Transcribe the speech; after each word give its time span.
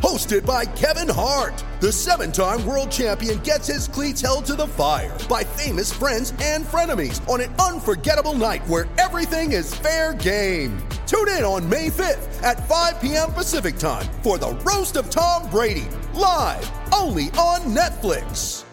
Hosted 0.00 0.46
by 0.46 0.64
Kevin 0.64 1.10
Hart, 1.10 1.62
the 1.80 1.92
seven 1.92 2.32
time 2.32 2.64
world 2.64 2.90
champion 2.90 3.38
gets 3.40 3.66
his 3.66 3.86
cleats 3.86 4.22
held 4.22 4.46
to 4.46 4.54
the 4.54 4.66
fire 4.66 5.16
by 5.28 5.44
famous 5.44 5.92
friends 5.92 6.32
and 6.40 6.64
frenemies 6.64 7.26
on 7.28 7.42
an 7.42 7.54
unforgettable 7.56 8.32
night 8.32 8.66
where 8.66 8.88
everything 8.96 9.52
is 9.52 9.74
fair 9.74 10.14
game. 10.14 10.78
Tune 11.06 11.28
in 11.28 11.44
on 11.44 11.68
May 11.68 11.88
5th 11.88 12.42
at 12.42 12.66
5 12.66 13.00
p.m. 13.00 13.30
Pacific 13.32 13.76
time 13.76 14.06
for 14.22 14.38
the 14.38 14.52
Roast 14.64 14.96
of 14.96 15.10
Tom 15.10 15.50
Brady, 15.50 15.88
live 16.14 16.70
only 16.94 17.24
on 17.36 17.60
Netflix. 17.74 18.64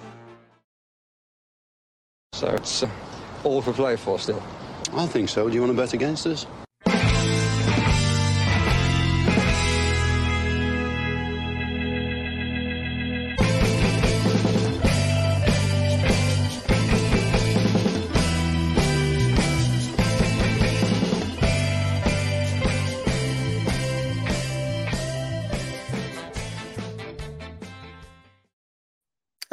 So 2.32 2.48
it's 2.52 2.84
uh, 2.84 2.90
all 3.44 3.62
for 3.62 3.74
play 3.74 3.98
for 3.98 4.18
still. 4.18 4.42
I 4.94 5.06
think 5.08 5.28
so. 5.28 5.50
Do 5.50 5.56
you 5.56 5.62
want 5.62 5.76
to 5.76 5.78
bet 5.78 5.94
against 5.94 6.26
us? 6.26 6.46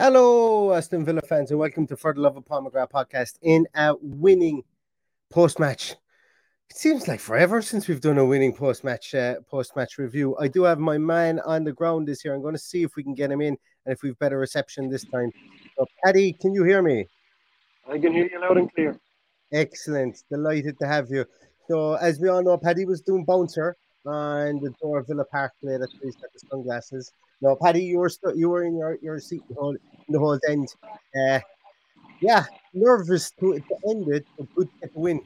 Hello, 0.06 0.74
Aston 0.74 1.02
Villa 1.02 1.22
fans, 1.22 1.50
and 1.50 1.58
welcome 1.58 1.86
to 1.86 1.96
For 1.96 2.12
the 2.12 2.20
Love 2.20 2.36
of 2.36 2.44
Pomegranate 2.44 2.90
podcast 2.90 3.38
in 3.40 3.66
a 3.74 3.94
winning 4.02 4.62
post 5.30 5.58
match. 5.58 5.92
It 6.68 6.76
seems 6.76 7.08
like 7.08 7.20
forever 7.20 7.62
since 7.62 7.88
we've 7.88 8.02
done 8.02 8.18
a 8.18 8.24
winning 8.26 8.52
post 8.52 8.84
match 8.84 9.14
uh, 9.14 9.36
post 9.50 9.74
match 9.76 9.96
review. 9.96 10.36
I 10.36 10.46
do 10.48 10.62
have 10.64 10.78
my 10.78 10.98
man 10.98 11.40
on 11.46 11.64
the 11.64 11.72
ground 11.72 12.06
this 12.06 12.22
year. 12.22 12.34
I'm 12.34 12.42
going 12.42 12.52
to 12.52 12.60
see 12.60 12.82
if 12.82 12.96
we 12.96 13.02
can 13.02 13.14
get 13.14 13.30
him 13.30 13.40
in 13.40 13.56
and 13.86 13.94
if 13.94 14.02
we've 14.02 14.18
better 14.18 14.38
reception 14.38 14.90
this 14.90 15.06
time. 15.06 15.32
So, 15.78 15.86
Paddy, 16.04 16.34
can 16.34 16.52
you 16.52 16.64
hear 16.64 16.82
me? 16.82 17.08
I 17.88 17.96
can 17.96 18.12
hear 18.12 18.28
you 18.30 18.42
loud 18.42 18.58
and 18.58 18.70
clear. 18.74 19.00
Excellent. 19.54 20.22
Delighted 20.30 20.78
to 20.80 20.86
have 20.86 21.08
you. 21.08 21.24
So, 21.66 21.94
as 21.94 22.20
we 22.20 22.28
all 22.28 22.42
know, 22.42 22.58
Paddy 22.58 22.84
was 22.84 23.00
doing 23.00 23.24
bouncer 23.24 23.74
on 24.06 24.60
the 24.60 24.70
door 24.82 24.98
of 24.98 25.06
Villa 25.06 25.24
Park 25.24 25.52
today. 25.60 25.76
That's 25.78 25.92
where 25.94 26.04
he's 26.04 26.16
got 26.16 26.32
the 26.32 26.40
sunglasses. 26.50 27.12
No, 27.40 27.56
Paddy, 27.56 27.84
you 27.84 27.98
were 27.98 28.08
st- 28.08 28.36
you 28.36 28.48
were 28.48 28.64
in 28.64 28.76
your, 28.76 28.98
your 29.02 29.20
seat 29.20 29.42
the 29.48 29.54
whole, 29.54 29.74
in 29.74 30.12
the 30.12 30.18
whole 30.18 30.38
end. 30.48 30.68
Uh, 31.16 31.40
yeah, 32.20 32.44
nervous 32.72 33.30
to, 33.40 33.58
to 33.58 33.90
end 33.90 34.08
it, 34.08 34.26
but 34.38 34.46
good 34.54 34.68
to 34.68 34.80
get 34.80 34.94
the 34.94 35.00
win. 35.00 35.20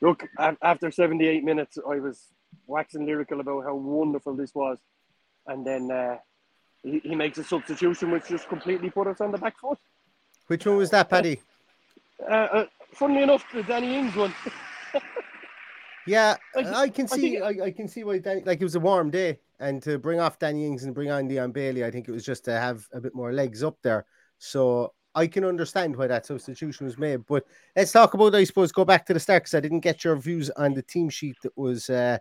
Look, 0.00 0.26
after 0.62 0.90
78 0.90 1.44
minutes, 1.44 1.78
I 1.78 1.96
was 1.96 2.28
waxing 2.66 3.04
lyrical 3.04 3.40
about 3.40 3.64
how 3.64 3.74
wonderful 3.74 4.34
this 4.34 4.54
was. 4.54 4.78
And 5.46 5.66
then 5.66 5.90
uh, 5.90 6.16
he, 6.82 7.00
he 7.00 7.14
makes 7.14 7.38
a 7.38 7.44
substitution 7.44 8.10
which 8.10 8.28
just 8.28 8.48
completely 8.48 8.90
put 8.90 9.06
us 9.08 9.20
on 9.20 9.32
the 9.32 9.38
back 9.38 9.58
foot. 9.58 9.78
Which 10.46 10.66
one 10.66 10.76
was 10.76 10.90
that, 10.90 11.10
Paddy? 11.10 11.40
Uh, 12.28 12.32
uh, 12.32 12.66
funnily 12.94 13.22
enough, 13.22 13.44
the 13.52 13.62
Danny 13.62 13.96
Ings 13.96 14.16
one. 14.16 14.34
Yeah, 16.10 16.36
I- 16.56 16.82
I 16.82 16.88
can 16.88 17.04
I 17.04 17.14
see. 17.16 17.20
think- 17.38 17.42
I, 17.42 17.66
I 17.66 17.70
can 17.70 17.86
see 17.86 18.02
why. 18.02 18.18
Dan, 18.18 18.42
like 18.44 18.60
it 18.60 18.64
was 18.64 18.74
a 18.74 18.80
warm 18.80 19.10
day, 19.10 19.38
and 19.60 19.80
to 19.84 19.96
bring 19.98 20.18
off 20.18 20.38
Danny 20.40 20.66
Ings 20.66 20.82
and 20.84 20.92
bring 20.94 21.10
on 21.10 21.28
Leon 21.28 21.52
Bailey, 21.52 21.84
I 21.84 21.90
think 21.92 22.08
it 22.08 22.12
was 22.12 22.24
just 22.24 22.44
to 22.46 22.52
have 22.52 22.86
a 22.92 23.00
bit 23.00 23.14
more 23.14 23.32
legs 23.32 23.62
up 23.62 23.78
there. 23.82 24.04
So 24.38 24.92
I 25.14 25.28
can 25.28 25.44
understand 25.44 25.94
why 25.94 26.08
that 26.08 26.26
substitution 26.26 26.86
was 26.86 26.98
made. 26.98 27.24
But 27.26 27.44
let's 27.76 27.92
talk 27.92 28.14
about, 28.14 28.34
I 28.34 28.42
suppose, 28.44 28.72
go 28.72 28.84
back 28.84 29.06
to 29.06 29.14
the 29.14 29.20
start 29.20 29.42
because 29.44 29.54
I 29.54 29.60
didn't 29.60 29.80
get 29.80 30.02
your 30.02 30.16
views 30.16 30.50
on 30.50 30.74
the 30.74 30.82
team 30.82 31.10
sheet 31.10 31.36
that 31.44 31.56
was 31.56 31.88
uh, 31.88 32.18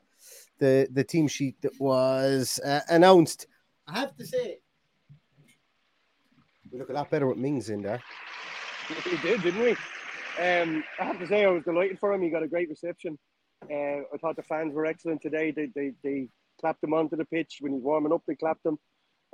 the 0.60 0.88
the 0.92 1.04
team 1.04 1.28
sheet 1.28 1.56
that 1.62 1.74
was 1.80 2.60
uh, 2.64 2.82
announced. 2.90 3.48
I 3.88 4.00
have 4.02 4.16
to 4.18 4.26
say, 4.26 4.60
we 6.72 6.78
look 6.78 6.90
a 6.90 6.94
lot 6.94 7.10
better 7.10 7.26
with 7.28 7.38
Mings 7.38 7.72
in 7.72 7.82
there. 7.82 8.02
we 9.06 9.18
did, 9.18 9.42
didn't 9.42 9.64
we? 9.64 9.72
Um, 10.40 10.84
I 11.00 11.06
have 11.06 11.18
to 11.20 11.28
say, 11.28 11.44
I 11.44 11.50
was 11.50 11.64
delighted 11.64 12.00
for 12.00 12.14
him. 12.14 12.22
He 12.22 12.30
got 12.30 12.44
a 12.44 12.48
great 12.48 12.70
reception. 12.70 13.18
Uh, 13.64 14.02
I 14.14 14.18
thought 14.20 14.36
the 14.36 14.44
fans 14.44 14.74
were 14.74 14.86
excellent 14.86 15.22
today. 15.22 15.52
They, 15.52 15.68
they, 15.76 15.92
they 16.04 16.28
clapped 16.60 16.84
him 16.84 16.94
onto 16.94 17.16
the 17.16 17.26
pitch 17.26 17.58
when 17.62 17.74
he's 17.74 17.84
warming 17.84 18.14
up. 18.14 18.24
They 18.28 18.36
clapped 18.36 18.66
him, 18.66 18.78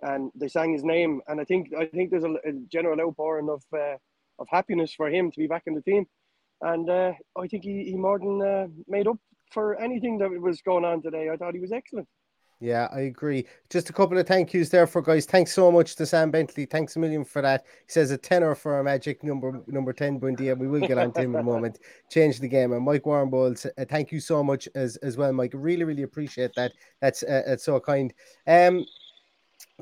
and 0.01 0.31
they 0.35 0.47
sang 0.47 0.73
his 0.73 0.83
name. 0.83 1.21
And 1.27 1.39
I 1.39 1.43
think 1.43 1.69
I 1.77 1.85
think 1.85 2.11
there's 2.11 2.23
a, 2.23 2.33
a 2.45 2.53
general 2.71 2.99
outpouring 2.99 3.49
of 3.49 3.63
uh, 3.73 3.97
of 4.39 4.47
happiness 4.49 4.93
for 4.93 5.09
him 5.09 5.31
to 5.31 5.39
be 5.39 5.47
back 5.47 5.63
in 5.67 5.75
the 5.75 5.81
team. 5.81 6.05
And 6.61 6.89
uh, 6.89 7.13
I 7.37 7.47
think 7.47 7.63
he, 7.63 7.85
he 7.85 7.95
more 7.95 8.19
than 8.19 8.41
uh, 8.41 8.67
made 8.87 9.07
up 9.07 9.17
for 9.51 9.79
anything 9.79 10.17
that 10.19 10.29
was 10.29 10.61
going 10.61 10.85
on 10.85 11.01
today. 11.01 11.29
I 11.29 11.37
thought 11.37 11.53
he 11.53 11.59
was 11.59 11.71
excellent. 11.71 12.07
Yeah, 12.65 12.87
I 12.91 13.01
agree. 13.01 13.45
Just 13.69 13.91
a 13.91 13.93
couple 13.93 14.17
of 14.17 14.25
thank 14.27 14.51
yous 14.51 14.69
there 14.69 14.87
for 14.87 14.99
guys. 14.99 15.27
Thanks 15.27 15.51
so 15.53 15.71
much 15.71 15.95
to 15.97 16.05
Sam 16.05 16.31
Bentley. 16.31 16.65
Thanks 16.65 16.95
a 16.95 16.99
million 16.99 17.23
for 17.23 17.43
that. 17.43 17.63
He 17.85 17.91
says 17.91 18.09
a 18.09 18.17
tenor 18.17 18.55
for 18.55 18.73
our 18.73 18.81
magic 18.81 19.23
number 19.23 19.61
number 19.67 19.93
10 19.93 20.19
Buendia. 20.19 20.57
We 20.57 20.67
will 20.67 20.81
get 20.87 20.97
on 20.97 21.13
to 21.13 21.21
him 21.21 21.35
in 21.35 21.41
a 21.41 21.43
moment. 21.43 21.77
Change 22.09 22.39
the 22.39 22.47
game. 22.47 22.71
And 22.73 22.83
Mike 22.83 23.03
Warrenbolds, 23.03 23.67
uh, 23.77 23.85
thank 23.87 24.11
you 24.11 24.19
so 24.19 24.43
much 24.43 24.67
as 24.73 24.97
as 24.97 25.15
well, 25.15 25.31
Mike. 25.31 25.51
Really, 25.53 25.83
really 25.83 26.03
appreciate 26.03 26.55
that. 26.55 26.71
That's 27.01 27.21
uh, 27.21 27.43
that's 27.45 27.63
so 27.63 27.79
kind. 27.79 28.11
Um 28.47 28.83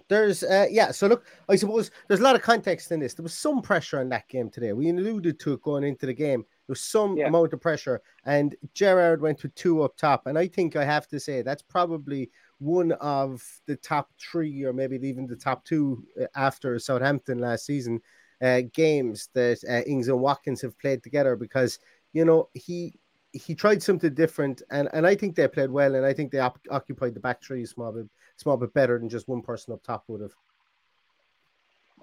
there's 0.08 0.44
uh 0.44 0.66
yeah 0.70 0.92
so 0.92 1.08
look 1.08 1.26
i 1.50 1.56
suppose 1.56 1.92
there's 2.08 2.20
a 2.20 2.24
lot 2.24 2.36
of 2.36 2.42
context 2.42 2.92
in 2.92 3.00
this 3.00 3.14
there 3.14 3.24
was 3.24 3.34
some 3.34 3.62
pressure 3.62 4.00
on 4.00 4.10
that 4.10 4.28
game 4.28 4.50
today 4.50 4.74
we 4.74 4.90
alluded 4.90 5.40
to 5.40 5.54
it 5.54 5.62
going 5.62 5.84
into 5.84 6.06
the 6.06 6.14
game 6.14 6.42
there 6.42 6.74
was 6.74 6.82
some 6.82 7.16
Yeah. 7.16 7.28
amount 7.28 7.54
of 7.54 7.62
pressure 7.62 8.02
and 8.26 8.56
gerrard 8.74 9.22
went 9.22 9.38
to 9.40 9.50
two 9.50 9.84
up 9.84 9.96
top 9.96 10.26
and 10.26 10.38
i 10.38 10.48
think 10.48 10.76
i 10.76 10.84
have 10.84 11.08
to 11.10 11.20
say 11.20 11.42
that's 11.42 11.62
probably 11.62 12.32
one 12.60 12.92
of 12.94 13.44
the 13.68 13.76
top 13.76 14.10
three 14.20 14.64
or 14.64 14.74
maybe 14.74 14.96
even 15.08 15.28
the 15.28 15.36
top 15.36 15.64
two 15.66 16.04
uh, 16.22 16.26
after 16.36 16.78
southampton 16.80 17.40
last 17.40 17.66
season 17.66 18.00
uh 18.42 18.62
games 18.74 19.30
that 19.34 19.60
uh, 19.70 19.82
ings 19.90 20.08
and 20.08 20.20
watkins 20.20 20.62
have 20.62 20.78
played 20.80 21.04
together 21.04 21.36
because 21.36 21.80
you 22.14 22.26
know 22.26 22.50
he 22.54 22.98
he 23.32 23.56
tried 23.56 23.82
something 23.82 24.14
different 24.14 24.62
and 24.72 24.88
and 24.94 25.06
i 25.08 25.16
think 25.16 25.36
they 25.36 25.48
played 25.48 25.72
well 25.72 25.96
and 25.96 26.06
i 26.06 26.14
think 26.14 26.32
they 26.32 26.40
op- 26.40 26.60
occupied 26.70 27.14
the 27.14 27.20
back 27.20 27.42
three 27.44 27.64
a 27.64 27.68
small 27.68 27.92
bit 27.92 28.08
small 28.38 28.58
bit 28.58 28.74
better 28.74 28.98
than 29.00 29.10
just 29.10 29.28
one 29.28 29.42
person 29.42 29.74
up 29.74 29.84
top 29.84 30.04
would 30.08 30.22
have 30.22 30.34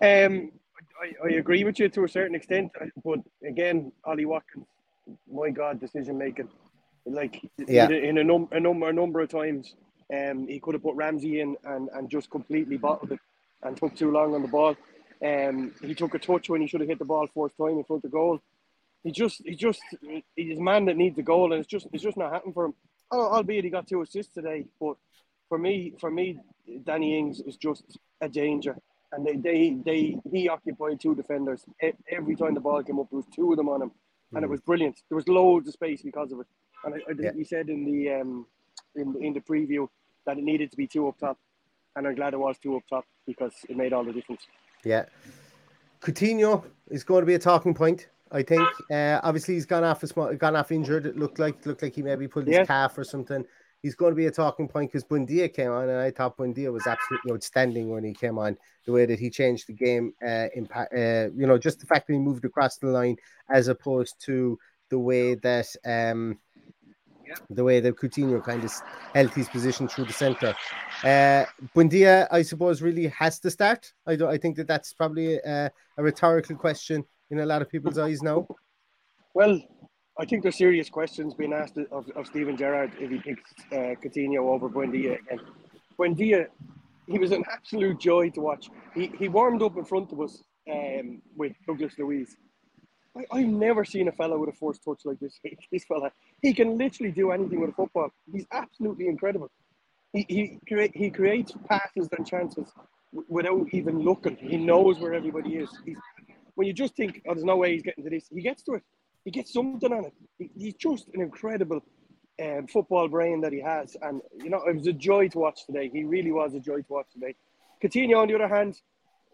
Um, 0.03 0.51
I, 1.01 1.13
I 1.27 1.31
agree 1.33 1.65
with 1.65 1.79
you 1.79 1.89
to 1.91 2.05
a 2.05 2.09
certain 2.09 2.35
extent, 2.35 2.73
but 3.05 3.21
again, 3.47 3.93
Ollie 4.05 4.25
Watkins, 4.25 4.67
my 5.31 5.51
God, 5.51 5.79
decision 5.79 6.17
making, 6.17 6.49
like 7.05 7.41
Yeah. 7.69 7.87
in, 7.87 7.93
a, 7.93 7.97
in 7.97 8.19
a, 8.19 8.25
num- 8.25 8.49
a 8.53 8.61
number 8.61 8.89
a 8.89 8.93
number 8.93 9.21
of 9.21 9.29
times, 9.29 9.77
um, 10.13 10.47
he 10.49 10.59
could 10.61 10.75
have 10.75 10.83
put 10.83 10.97
Ramsey 10.97 11.41
in 11.41 11.57
and, 11.65 11.89
and 11.95 12.11
just 12.11 12.31
completely 12.31 12.77
bottled 12.77 13.13
it 13.13 13.21
and 13.63 13.77
took 13.77 13.95
too 13.95 14.11
long 14.11 14.35
on 14.35 14.43
the 14.43 14.49
ball. 14.49 14.77
Um, 15.25 15.73
he 15.83 15.95
took 15.95 16.15
a 16.15 16.19
touch 16.19 16.49
when 16.49 16.61
he 16.61 16.67
should 16.67 16.81
have 16.81 16.89
hit 16.89 16.99
the 16.99 17.05
ball 17.05 17.27
fourth 17.33 17.57
time 17.57 17.79
in 17.79 17.85
front 17.85 18.05
of 18.05 18.11
goal. 18.11 18.41
He 19.05 19.13
just, 19.13 19.43
he 19.45 19.55
just, 19.55 19.81
he's 20.37 20.59
a 20.59 20.63
man 20.63 20.85
that 20.87 20.97
needs 20.97 21.19
a 21.19 21.23
goal, 21.23 21.53
and 21.53 21.61
it's 21.61 21.69
just, 21.69 21.87
it's 21.93 22.03
just 22.03 22.17
not 22.17 22.33
happening 22.33 22.55
for 22.55 22.67
him. 22.67 22.75
Oh, 23.11 23.33
albeit 23.33 23.65
he 23.65 23.71
got 23.71 23.87
two 23.87 24.03
assists 24.03 24.35
today, 24.35 24.67
but 24.81 24.97
for 25.49 25.59
me, 25.59 25.95
for 26.01 26.11
me, 26.11 26.39
Danny 26.85 27.19
Ings 27.19 27.41
is 27.41 27.57
just 27.57 27.99
a 28.21 28.29
danger. 28.29 28.77
And 29.13 29.27
they, 29.27 29.35
they, 29.37 29.77
they, 29.85 30.17
he 30.31 30.49
occupied 30.49 31.01
two 31.01 31.15
defenders 31.17 31.65
every 32.11 32.37
time 32.37 32.55
the 32.55 32.61
ball 32.61 32.83
came 32.83 33.01
up. 33.01 33.09
There 33.11 33.17
was 33.17 33.27
two 33.35 33.51
of 33.51 33.57
them 33.57 33.69
on 33.69 33.83
him, 33.83 33.91
and 34.35 34.45
it 34.45 34.47
Mm. 34.47 34.51
was 34.51 34.61
brilliant. 34.61 35.03
There 35.09 35.17
was 35.17 35.27
loads 35.27 35.67
of 35.67 35.75
space 35.75 36.03
because 36.03 36.31
of 36.31 36.41
it, 36.41 36.47
and 36.85 36.95
I, 36.95 36.99
I 36.99 37.15
Yeah. 37.19 37.33
we 37.35 37.43
said 37.43 37.69
in 37.69 37.85
the 37.85 38.13
um, 38.21 38.47
in 38.95 39.17
in 39.21 39.33
the 39.33 39.41
preview 39.41 39.89
that 40.27 40.39
it 40.39 40.45
needed 40.45 40.71
to 40.71 40.77
be 40.77 40.87
two 40.87 41.09
up 41.09 41.19
top, 41.19 41.39
and 41.97 42.07
I'm 42.07 42.15
glad 42.15 42.35
it 42.35 42.39
was 42.39 42.57
two 42.59 42.77
up 42.77 42.83
top 42.89 43.05
because 43.27 43.53
it 43.69 43.77
made 43.77 43.93
all 43.93 44.05
the 44.05 44.13
difference. 44.13 44.43
Yeah. 44.85 45.07
Coutinho 46.01 46.65
is 46.91 47.05
going 47.05 47.23
to 47.23 47.27
be 47.27 47.35
a 47.35 47.39
talking 47.39 47.75
point, 47.75 48.09
I 48.33 48.43
think. 48.43 48.67
Uh, 48.91 49.21
obviously, 49.23 49.55
he's 49.55 49.67
gone 49.67 49.85
off 49.85 50.03
a 50.03 50.07
small, 50.07 50.35
gone 50.35 50.57
off 50.57 50.73
injured. 50.73 51.07
It 51.07 51.17
looked 51.17 51.39
like 51.39 51.65
looked 51.67 51.83
like 51.83 51.95
he 51.95 52.03
maybe 52.03 52.27
pulled 52.27 52.47
his 52.47 52.57
Yeah. 52.57 52.65
calf 52.65 52.97
or 52.97 53.05
something. 53.05 53.45
He's 53.83 53.95
going 53.95 54.13
to 54.13 54.17
be 54.17 54.27
a 54.27 54.31
talking 54.31 54.69
point 54.69 54.91
because 54.93 55.05
Buendia 55.05 55.53
came 55.53 55.71
on, 55.71 55.89
and 55.89 55.99
I 55.99 56.11
thought 56.11 56.37
Buendia 56.37 56.71
was 56.71 56.87
absolutely 56.87 57.33
outstanding 57.33 57.89
when 57.89 58.05
he 58.05 58.13
came 58.13 58.39
on. 58.39 58.59
The 58.85 58.93
way 58.93 59.07
that 59.07 59.19
he 59.19 59.31
changed 59.31 59.69
the 59.69 59.73
game, 59.73 60.13
uh, 60.27 60.49
impact, 60.55 60.93
uh, 60.93 61.31
you 61.35 61.47
know, 61.47 61.57
just 61.57 61.81
the 61.81 61.87
fact 61.87 62.07
that 62.07 62.13
he 62.13 62.19
moved 62.19 62.45
across 62.45 62.77
the 62.77 62.89
line 62.89 63.17
as 63.49 63.69
opposed 63.69 64.17
to 64.27 64.59
the 64.91 64.99
way 64.99 65.35
that 65.37 65.67
um, 65.87 66.39
the 67.49 67.65
way 67.65 67.81
that 67.81 67.97
Coutinho 67.97 68.43
kind 68.43 68.65
of 68.65 68.73
held 69.15 69.31
his 69.31 69.49
position 69.49 69.89
through 69.89 70.07
the 70.07 70.13
centre. 70.13 70.55
Uh, 71.03 71.45
Buendia, 71.75 72.27
I 72.31 72.43
suppose, 72.43 72.83
really 72.83 73.09
has 73.09 73.41
to 73.41 73.51
start. 73.51 73.93
I. 74.07 74.13
I 74.13 74.39
think 74.39 74.57
that 74.57 74.69
that's 74.69 74.93
probably 74.93 75.37
a, 75.39 75.71
a 75.97 76.03
rhetorical 76.03 76.57
question 76.57 77.05
in 77.31 77.41
a 77.41 77.47
lot 77.47 77.63
of 77.63 77.69
people's 77.69 77.99
eyes 77.99 78.23
now. 78.23 78.47
Well, 79.35 79.61
I 80.19 80.25
think 80.25 80.43
there's 80.43 80.59
serious 80.59 80.91
questions 80.91 81.35
being 81.35 81.53
asked 81.53 81.79
of, 81.91 82.09
of 82.15 82.27
Steven 82.27 82.57
Gerrard 82.57 82.93
if 82.99 83.11
he 83.11 83.19
picks 83.19 83.51
uh, 83.73 83.95
Coutinho 84.03 84.41
over 84.41 84.69
Buendia 84.69 85.19
again. 85.21 85.41
Buendia, 85.99 86.47
he 87.07 87.19
was 87.19 87.33
an 87.33 87.45
absolute 87.51 87.99
joy 87.99 88.31
to 88.31 88.41
watch. 88.41 88.69
He, 88.95 89.13
he 89.19 89.29
warmed 89.29 89.63
up 89.63 89.77
in 89.77 89.85
front 89.85 90.13
of 90.13 90.21
us 90.21 90.43
um, 90.71 91.23
with 91.37 91.53
Douglas 91.67 91.95
Luiz. 91.99 92.37
I, 93.17 93.25
I've 93.33 93.47
never 93.47 93.85
seen 93.85 94.09
a 94.09 94.13
fella 94.13 94.39
with 94.39 94.51
a 94.51 94.53
force 94.53 94.79
touch 94.79 95.01
like 95.05 95.19
this. 95.21 95.39
This 95.71 95.85
fella, 95.85 96.13
he 96.43 96.53
can 96.53 96.79
literally 96.79 97.13
do 97.13 97.31
anything 97.31 97.61
with 97.61 97.71
a 97.71 97.75
football. 97.75 98.11
He's 98.33 98.47
absolutely 98.53 99.09
incredible. 99.09 99.51
He 100.13 100.27
he, 100.29 100.59
crea- 100.67 100.93
he 100.95 101.11
creates 101.11 101.53
passes 101.69 102.09
and 102.17 102.27
chances 102.27 102.73
w- 103.13 103.27
without 103.29 103.67
even 103.73 104.01
looking. 104.01 104.37
He 104.37 104.57
knows 104.57 104.99
where 104.99 105.15
everybody 105.15 105.57
is. 105.57 105.71
He's, 105.85 105.99
when 106.55 106.67
you 106.67 106.73
just 106.73 106.97
think, 106.97 107.23
oh, 107.29 107.35
there's 107.35 107.45
no 107.45 107.57
way 107.57 107.73
he's 107.73 107.83
getting 107.83 108.05
to 108.05 108.11
this, 108.11 108.27
he 108.33 108.43
gets 108.43 108.63
to 108.65 108.75
it. 108.75 108.83
He 109.25 109.31
gets 109.31 109.53
something 109.53 109.93
on 109.93 110.07
it. 110.07 110.15
He, 110.39 110.51
he's 110.57 110.75
just 110.75 111.09
an 111.15 111.21
incredible 111.21 111.81
um, 112.43 112.67
football 112.67 113.09
brain 113.09 113.41
that 113.43 113.53
he 113.53 113.61
has. 113.61 113.97
And, 114.03 114.21
you 114.43 114.51
know, 114.51 114.63
it 114.65 114.77
was 114.77 114.87
a 114.87 114.93
joy 114.93 115.29
to 115.29 115.39
watch 115.39 115.67
today. 115.67 115.91
He 115.93 116.05
really 116.05 116.33
was 116.33 116.55
a 116.55 116.61
joy 116.61 116.79
to 116.79 116.93
watch 116.93 117.07
today. 117.13 117.35
Coutinho, 117.83 118.19
on 118.19 118.29
the 118.29 118.35
other 118.35 118.49
hand, 118.49 118.81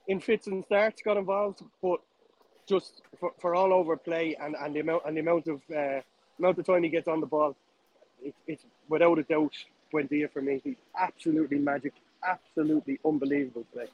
in 0.09 0.21
fits 0.21 0.47
and 0.47 0.65
starts, 0.65 1.03
got 1.03 1.17
involved, 1.17 1.63
but 1.83 2.01
just 2.67 3.03
for, 3.19 3.33
for 3.39 3.55
all 3.55 3.73
over 3.73 3.97
play 3.97 4.37
and, 4.41 4.57
and 4.61 4.75
the 4.75 4.81
amount 4.81 5.03
and 5.07 5.17
the 5.17 5.21
amount 5.21 5.47
of 5.47 5.61
uh, 5.75 6.01
amount 6.39 6.59
of 6.59 6.67
time 6.67 6.83
he 6.83 6.89
gets 6.89 7.09
on 7.09 7.21
the 7.21 7.27
ball, 7.27 7.57
it, 8.23 8.35
it's 8.47 8.65
without 8.89 9.19
a 9.19 9.23
doubt 9.23 9.55
Buendia 9.93 10.31
for 10.31 10.43
me. 10.43 10.61
He's 10.63 10.77
absolutely 10.99 11.59
magic, 11.59 11.93
absolutely 12.25 12.99
unbelievable 13.05 13.65
today. 13.73 13.91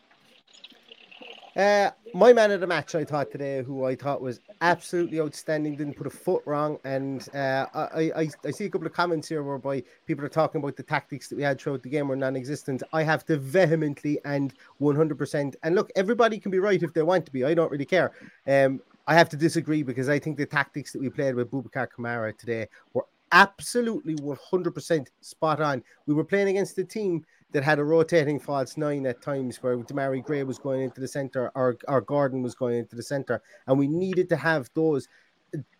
Uh, 1.55 1.91
my 2.15 2.33
man 2.33 2.51
of 2.51 2.61
the 2.61 2.67
match, 2.67 2.95
I 2.95 3.05
thought 3.05 3.31
today, 3.31 3.63
who 3.63 3.85
I 3.85 3.95
thought 3.95 4.23
was 4.23 4.41
absolutely 4.63 5.21
outstanding, 5.21 5.77
didn't 5.77 5.97
put 5.99 6.07
a 6.07 6.11
foot 6.11 6.43
wrong, 6.47 6.79
and 6.85 7.29
uh, 7.35 7.67
I, 7.75 8.11
I 8.17 8.29
I 8.47 8.51
see 8.51 8.65
a 8.65 8.71
couple 8.71 8.87
of 8.87 8.95
comments 8.95 9.29
here 9.29 9.43
whereby 9.43 9.83
people 10.07 10.25
are 10.25 10.31
talking 10.31 10.63
about 10.63 10.77
the 10.77 10.83
tactics 10.83 11.29
that 11.29 11.37
we 11.37 11.43
had 11.43 11.61
throughout 11.61 11.83
the 11.83 11.91
game 11.91 12.09
were 12.09 12.17
non-existent. 12.17 12.83
I 12.95 13.03
have 13.03 13.27
to 13.27 13.37
vehemently 13.37 14.19
and 14.25 14.55
one 14.79 14.97
hundred 14.97 15.19
percent, 15.19 15.57
and 15.63 15.75
look, 15.75 15.91
everybody 15.95 16.39
can 16.39 16.51
be 16.51 16.59
right 16.59 16.83
if 16.83 16.95
they 16.95 17.03
want 17.03 17.27
to 17.27 17.33
be. 17.33 17.45
I 17.45 17.53
don't 17.53 17.71
really 17.71 17.85
care. 17.85 18.13
Um, 18.47 18.81
I 19.07 19.15
have 19.15 19.29
to 19.31 19.37
disagree 19.37 19.83
because 19.83 20.09
I 20.09 20.19
think 20.19 20.39
the 20.39 20.47
tactics 20.47 20.93
that 20.93 21.03
we 21.03 21.11
played 21.11 21.35
with 21.35 21.51
Boubacar 21.51 21.89
Kamara 21.95 22.37
today 22.37 22.69
were 22.95 23.05
absolutely 23.31 24.15
one 24.15 24.39
hundred 24.43 24.75
percent 24.75 25.11
spot 25.21 25.61
on. 25.61 25.83
We 26.07 26.15
were 26.15 26.25
playing 26.25 26.49
against 26.49 26.79
a 26.79 26.85
team 26.85 27.27
that 27.53 27.63
had 27.63 27.79
a 27.79 27.85
rotating 27.85 28.41
false 28.41 28.77
nine 28.77 29.07
at 29.07 29.23
times 29.23 29.63
where 29.63 29.77
Demarai 29.77 30.25
Gray 30.25 30.43
was 30.43 30.59
going 30.59 30.83
into 30.83 31.01
the 31.01 31.09
center 31.09 31.51
or, 31.55 31.77
or 31.87 32.01
Gordon 32.01 32.43
was 32.43 32.55
going 32.55 32.79
into 32.79 32.97
the 32.97 33.03
center. 33.03 33.43
And 33.67 33.79
we 33.79 33.87
needed 33.87 34.29
to 34.31 34.37
have 34.37 34.71
those. 34.75 35.09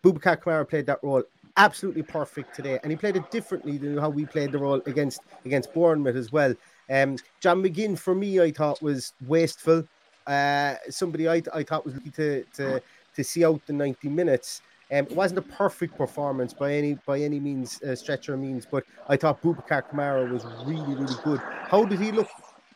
Boubacar 0.03 0.39
Kamara 0.39 0.69
played 0.69 0.85
that 0.85 1.03
role 1.03 1.23
absolutely 1.57 2.03
perfect 2.03 2.55
today. 2.55 2.79
And 2.83 2.91
he 2.91 2.95
played 2.95 3.15
it 3.15 3.29
differently 3.31 3.77
than 3.77 3.97
how 3.97 4.09
we 4.09 4.25
played 4.25 4.51
the 4.51 4.59
role 4.59 4.81
against 4.85 5.21
against 5.45 5.73
Bournemouth 5.73 6.15
as 6.15 6.31
well. 6.31 6.53
Um, 6.89 7.17
John 7.39 7.63
McGinn, 7.63 7.97
for 7.97 8.15
me, 8.15 8.39
I 8.39 8.51
thought 8.51 8.81
was 8.81 9.13
wasteful. 9.27 9.87
Uh, 10.27 10.75
somebody 10.89 11.27
I, 11.27 11.41
I 11.53 11.63
thought 11.63 11.85
was 11.85 11.95
lucky 11.95 12.11
to, 12.11 12.43
to, 12.55 12.81
to 13.15 13.23
see 13.23 13.43
out 13.43 13.65
the 13.65 13.73
90 13.73 14.09
minutes. 14.09 14.61
Um, 14.93 15.07
it 15.07 15.15
wasn't 15.15 15.39
a 15.39 15.43
perfect 15.43 15.97
performance 15.97 16.53
by 16.53 16.73
any 16.73 16.93
by 17.07 17.19
any 17.19 17.39
means, 17.39 17.81
uh, 17.81 17.95
stretch 17.95 18.29
or 18.29 18.37
means, 18.37 18.67
but 18.71 18.83
I 19.09 19.17
thought 19.17 19.41
Boubacar 19.41 19.81
Kamara 19.91 20.29
was 20.29 20.45
really, 20.63 20.93
really 20.93 21.17
good. 21.23 21.41
How 21.71 21.83
did 21.85 21.99
he 21.99 22.11
look 22.11 22.27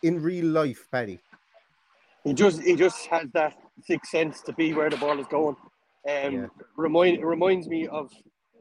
in 0.01 0.21
real 0.21 0.47
life, 0.47 0.87
Paddy? 0.91 1.19
He 2.23 2.33
just 2.33 2.61
he 2.63 2.75
just 2.75 3.05
has 3.07 3.29
that 3.33 3.55
sixth 3.83 4.09
sense 4.09 4.41
to 4.41 4.53
be 4.53 4.73
where 4.73 4.89
the 4.89 4.97
ball 4.97 5.19
is 5.19 5.27
going. 5.27 5.55
Um, 6.09 6.33
Yeah. 6.33 6.47
remind 6.75 7.19
it 7.19 7.25
reminds 7.25 7.67
me 7.67 7.85
of 7.87 8.11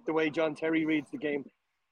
the 0.07 0.13
way 0.13 0.29
John 0.29 0.55
Terry 0.55 0.85
reads 0.85 1.11
the 1.11 1.19
game. 1.19 1.45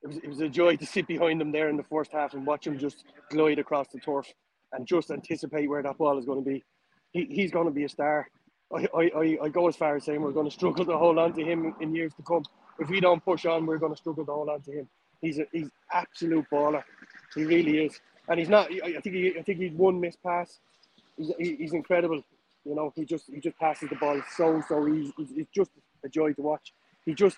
It 0.02 0.08
was, 0.08 0.16
it 0.18 0.28
was 0.28 0.40
a 0.40 0.48
joy 0.50 0.76
to 0.76 0.84
sit 0.84 1.06
behind 1.06 1.40
him 1.40 1.50
there 1.50 1.70
in 1.70 1.78
the 1.78 1.82
first 1.84 2.12
half 2.12 2.34
and 2.34 2.46
watch 2.46 2.66
him 2.66 2.78
just 2.78 3.06
glide 3.30 3.58
across 3.58 3.88
the 3.88 4.00
turf 4.00 4.26
and 4.72 4.86
just 4.86 5.10
anticipate 5.10 5.66
where 5.68 5.82
that 5.82 5.96
ball 5.96 6.18
is 6.18 6.26
going 6.26 6.44
to 6.44 6.50
be. 6.50 6.62
He, 7.12 7.24
he's 7.30 7.50
going 7.50 7.66
to 7.66 7.72
be 7.72 7.84
a 7.84 7.88
star. 7.88 8.28
I, 8.72 8.88
I, 8.96 9.38
I, 9.42 9.48
go 9.48 9.68
as 9.68 9.76
far 9.76 9.96
as 9.96 10.04
saying 10.04 10.20
we're 10.20 10.32
going 10.32 10.48
to 10.48 10.52
struggle 10.52 10.84
to 10.84 10.96
hold 10.96 11.18
on 11.18 11.32
to 11.34 11.44
him 11.44 11.74
in 11.80 11.94
years 11.94 12.12
to 12.14 12.22
come. 12.22 12.44
If 12.78 12.88
we 12.88 13.00
don't 13.00 13.24
push 13.24 13.44
on, 13.46 13.66
we're 13.66 13.78
going 13.78 13.92
to 13.92 13.98
struggle 13.98 14.24
to 14.24 14.32
hold 14.32 14.48
on 14.48 14.62
to 14.62 14.72
him. 14.72 14.88
He's 15.20 15.38
a, 15.38 15.46
he's 15.52 15.70
absolute 15.92 16.46
baller. 16.50 16.82
He 17.34 17.44
really 17.44 17.84
is. 17.84 18.00
And 18.28 18.38
he's 18.38 18.48
not. 18.48 18.70
I 18.72 19.00
think 19.00 19.16
he, 19.16 19.34
I 19.38 19.42
think 19.42 19.58
he's 19.58 19.72
one 19.72 20.00
missed 20.00 20.22
pass. 20.22 20.58
He's, 21.16 21.30
he, 21.38 21.56
he's 21.56 21.72
incredible. 21.72 22.22
You 22.64 22.74
know, 22.74 22.92
he 22.96 23.04
just 23.04 23.26
he 23.26 23.40
just 23.40 23.58
passes 23.58 23.90
the 23.90 23.96
ball 23.96 24.20
so 24.36 24.62
so 24.66 24.88
easy. 24.88 25.12
It's, 25.18 25.50
just 25.54 25.70
a 26.04 26.08
joy 26.08 26.32
to 26.32 26.42
watch. 26.42 26.72
He 27.04 27.14
just 27.14 27.36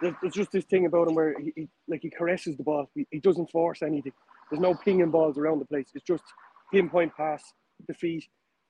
there's, 0.00 0.14
just 0.32 0.52
this 0.52 0.64
thing 0.64 0.86
about 0.86 1.08
him 1.08 1.14
where 1.14 1.38
he, 1.38 1.52
he 1.54 1.68
like 1.86 2.00
he 2.02 2.10
caresses 2.10 2.56
the 2.56 2.62
ball. 2.62 2.90
He, 2.94 3.06
he 3.10 3.20
doesn't 3.20 3.50
force 3.50 3.82
anything. 3.82 4.12
There's 4.50 4.60
no 4.60 4.74
pinging 4.74 5.10
balls 5.10 5.38
around 5.38 5.60
the 5.60 5.66
place. 5.66 5.88
It's 5.94 6.04
just 6.04 6.24
pinpoint 6.72 7.14
pass, 7.16 7.42
the 7.86 7.94
feet, 7.94 8.24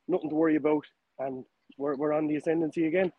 nothing 0.09 0.31
to 0.31 0.37
worry 0.37 0.57
about, 0.57 0.85
and 1.21 1.45
we're, 1.79 1.97
we're 1.97 2.13
on 2.13 2.27
the 2.27 2.37
ascendancy 2.37 2.87
again. 2.87 3.13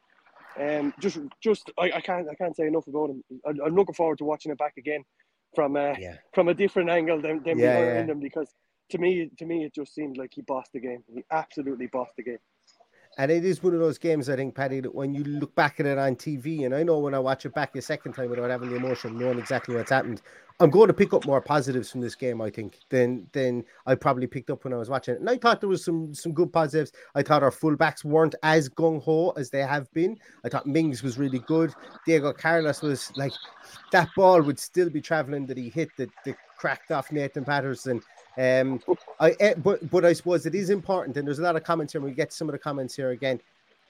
Um, 0.60 0.94
just 1.00 1.18
just 1.42 1.72
I, 1.80 1.92
I 1.94 2.02
can't 2.02 2.28
I 2.30 2.36
can't 2.36 2.56
say 2.56 2.68
enough 2.68 2.88
about 2.88 3.10
him. 3.10 3.24
I, 3.46 3.50
I'm 3.66 3.76
looking 3.76 3.96
forward 3.96 4.20
to 4.20 4.26
watching 4.26 4.52
it 4.52 4.58
back 4.58 4.74
again 4.78 5.04
from 5.56 5.76
uh, 5.76 5.94
Yeah. 5.98 6.18
from 6.34 6.48
a 6.48 6.54
different 6.54 6.90
angle 6.90 7.22
than, 7.22 7.42
than 7.44 7.58
Yeah, 7.58 7.80
we 7.80 7.86
were 7.86 7.94
yeah. 7.94 8.02
in 8.02 8.08
them 8.08 8.20
because 8.20 8.54
to 8.92 8.98
me 9.00 9.30
to 9.40 9.46
me 9.46 9.66
it 9.66 9.74
just 9.74 9.96
seemed 9.96 10.18
like 10.18 10.32
he 10.34 10.42
bossed 10.44 10.74
the 10.74 10.80
game. 10.80 11.04
He 11.14 11.24
absolutely 11.32 11.88
bossed 11.88 12.16
the 12.18 12.24
game. 12.24 12.38
And 13.18 13.32
it 13.32 13.46
is 13.46 13.62
one 13.62 13.74
of 13.74 13.80
those 13.80 13.98
games, 13.98 14.28
I 14.28 14.36
think, 14.36 14.56
Paddy, 14.56 14.80
that 14.80 14.94
when 14.94 15.14
you 15.14 15.24
look 15.24 15.54
back 15.54 15.80
at 15.80 15.86
it 15.86 15.98
on 15.98 16.16
TV, 16.16 16.66
and 16.66 16.74
I 16.74 16.82
know 16.82 16.98
when 16.98 17.14
I 17.14 17.20
watch 17.20 17.46
it 17.46 17.54
back 17.54 17.76
a 17.76 17.82
second 17.82 18.14
time 18.14 18.30
without 18.30 18.50
having 18.50 18.70
the 18.70 18.76
emotion, 18.76 19.18
knowing 19.18 19.38
exactly 19.38 19.76
what's 19.76 19.92
happened, 19.92 20.22
I'm 20.60 20.70
going 20.70 20.88
to 20.88 20.94
pick 20.94 21.14
up 21.14 21.26
more 21.26 21.42
positives 21.42 21.92
from 21.92 22.02
this 22.02 22.16
game, 22.16 22.42
I 22.42 22.50
think, 22.50 22.80
than 22.90 23.28
than 23.34 23.66
I 23.86 23.96
probably 23.96 24.28
picked 24.28 24.50
up 24.50 24.64
when 24.64 24.74
I 24.74 24.78
was 24.78 24.90
watching 24.90 25.16
it. 25.16 25.20
And 25.20 25.30
I 25.30 25.38
thought 25.38 25.60
there 25.60 25.70
was 25.70 25.84
some 25.84 26.14
some 26.14 26.32
good 26.32 26.54
positives. 26.54 26.92
I 27.16 27.24
thought 27.24 27.44
our 27.44 27.52
fullbacks 27.52 28.04
weren't 28.04 28.36
as 28.44 28.70
gung 28.70 29.02
ho 29.02 29.32
as 29.32 29.50
they 29.50 29.62
have 29.62 29.92
been. 29.94 30.18
I 30.46 30.50
thought 30.50 30.68
Mings 30.68 31.02
was 31.02 31.18
really 31.18 31.40
good. 31.40 31.74
Diego 32.06 32.32
Carlos 32.34 32.82
was 32.82 33.12
like 33.16 33.34
that 33.92 34.10
ball 34.16 34.42
would 34.42 34.60
still 34.60 34.90
be 34.90 35.02
traveling 35.02 35.46
that 35.48 35.58
he 35.58 35.70
hit 35.70 35.90
that, 35.98 36.10
that 36.26 36.38
cracked 36.58 36.92
off 36.92 37.12
Nathan 37.12 37.46
Patterson. 37.46 38.02
Um, 38.38 38.82
I 39.20 39.36
eh, 39.40 39.54
but 39.58 39.90
but 39.92 40.06
I 40.06 40.14
suppose 40.14 40.46
it 40.46 40.56
is 40.56 40.70
important, 40.70 41.18
and 41.18 41.28
there's 41.28 41.40
a 41.40 41.44
lot 41.44 41.56
of 41.56 41.64
comments 41.64 41.94
here. 41.94 42.02
We 42.02 42.12
get 42.12 42.34
some 42.34 42.50
of 42.50 42.54
the 42.54 42.60
comments 42.60 42.96
here 42.96 43.12
again. 43.12 43.40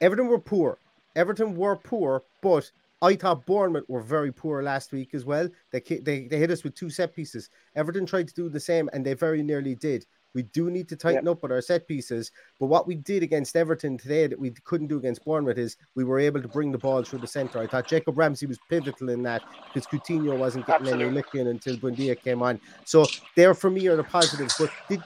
Everton 0.01 0.27
were 0.27 0.39
poor. 0.39 0.77
Everton 1.15 1.55
were 1.55 1.75
poor, 1.75 2.23
but 2.41 2.69
I 3.01 3.15
thought 3.15 3.45
Bournemouth 3.45 3.85
were 3.87 4.01
very 4.01 4.31
poor 4.31 4.63
last 4.63 4.91
week 4.91 5.13
as 5.13 5.25
well. 5.25 5.47
They 5.71 5.79
they 5.79 6.27
they 6.27 6.37
hit 6.37 6.51
us 6.51 6.63
with 6.63 6.75
two 6.75 6.89
set 6.89 7.15
pieces. 7.15 7.49
Everton 7.75 8.05
tried 8.05 8.27
to 8.27 8.33
do 8.33 8.49
the 8.49 8.59
same, 8.59 8.89
and 8.93 9.05
they 9.05 9.13
very 9.13 9.43
nearly 9.43 9.75
did. 9.75 10.05
We 10.33 10.43
do 10.43 10.69
need 10.69 10.89
to 10.89 10.95
tighten 10.95 11.27
up 11.27 11.43
with 11.43 11.51
our 11.51 11.61
set 11.61 11.87
pieces. 11.87 12.31
But 12.59 12.67
what 12.67 12.87
we 12.87 12.95
did 12.95 13.23
against 13.23 13.55
Everton 13.55 13.97
today 13.97 14.27
that 14.27 14.39
we 14.39 14.51
couldn't 14.63 14.87
do 14.87 14.97
against 14.97 15.23
Bournemouth 15.23 15.57
is 15.57 15.77
we 15.95 16.03
were 16.03 16.19
able 16.19 16.41
to 16.41 16.47
bring 16.47 16.71
the 16.71 16.77
ball 16.77 17.03
through 17.03 17.19
the 17.19 17.27
centre. 17.27 17.59
I 17.59 17.67
thought 17.67 17.87
Jacob 17.87 18.17
Ramsey 18.17 18.45
was 18.45 18.59
pivotal 18.69 19.09
in 19.09 19.21
that 19.23 19.43
because 19.73 19.87
Coutinho 19.87 20.37
wasn't 20.37 20.65
getting 20.65 20.87
any 20.87 21.03
Absolutely. 21.03 21.15
licking 21.15 21.47
until 21.47 21.77
Buendia 21.77 22.19
came 22.19 22.41
on. 22.41 22.59
So 22.85 23.05
there 23.35 23.53
for 23.53 23.69
me 23.69 23.87
are 23.87 23.95
the 23.95 24.03
positives. 24.03 24.55
But 24.57 24.71
did 24.89 25.03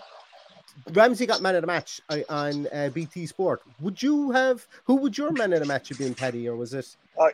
Ramsey 0.93 1.25
got 1.25 1.41
man 1.41 1.55
of 1.55 1.61
the 1.61 1.67
match 1.67 1.99
on 2.29 2.67
uh, 2.73 2.89
BT 2.93 3.25
Sport? 3.25 3.61
Would 3.81 4.01
you 4.01 4.31
have 4.31 4.65
who 4.85 4.95
would 4.95 5.17
your 5.17 5.31
man 5.31 5.51
of 5.53 5.59
the 5.59 5.65
match 5.65 5.89
have 5.89 5.97
been, 5.97 6.13
Paddy, 6.13 6.47
or 6.47 6.55
was 6.55 6.73
it? 6.73 6.95
Uh, 7.19 7.27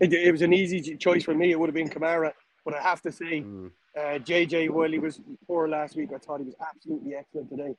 it, 0.00 0.12
it 0.12 0.30
was 0.30 0.42
an 0.42 0.52
easy 0.52 0.96
choice 0.96 1.24
for 1.24 1.34
me. 1.34 1.50
It 1.52 1.58
would 1.58 1.68
have 1.68 1.74
been 1.74 1.88
Kamara, 1.88 2.32
but 2.64 2.74
I 2.74 2.82
have 2.82 3.00
to 3.02 3.12
say, 3.12 3.42
Mm. 3.42 3.70
Uh, 3.98 4.18
JJ, 4.18 4.70
while 4.70 4.90
he 4.90 4.98
was 4.98 5.20
poor 5.46 5.68
last 5.68 5.96
week, 5.96 6.10
I 6.14 6.18
thought 6.18 6.40
he 6.40 6.46
was 6.46 6.54
absolutely 6.66 7.14
excellent 7.14 7.50
today. 7.50 7.74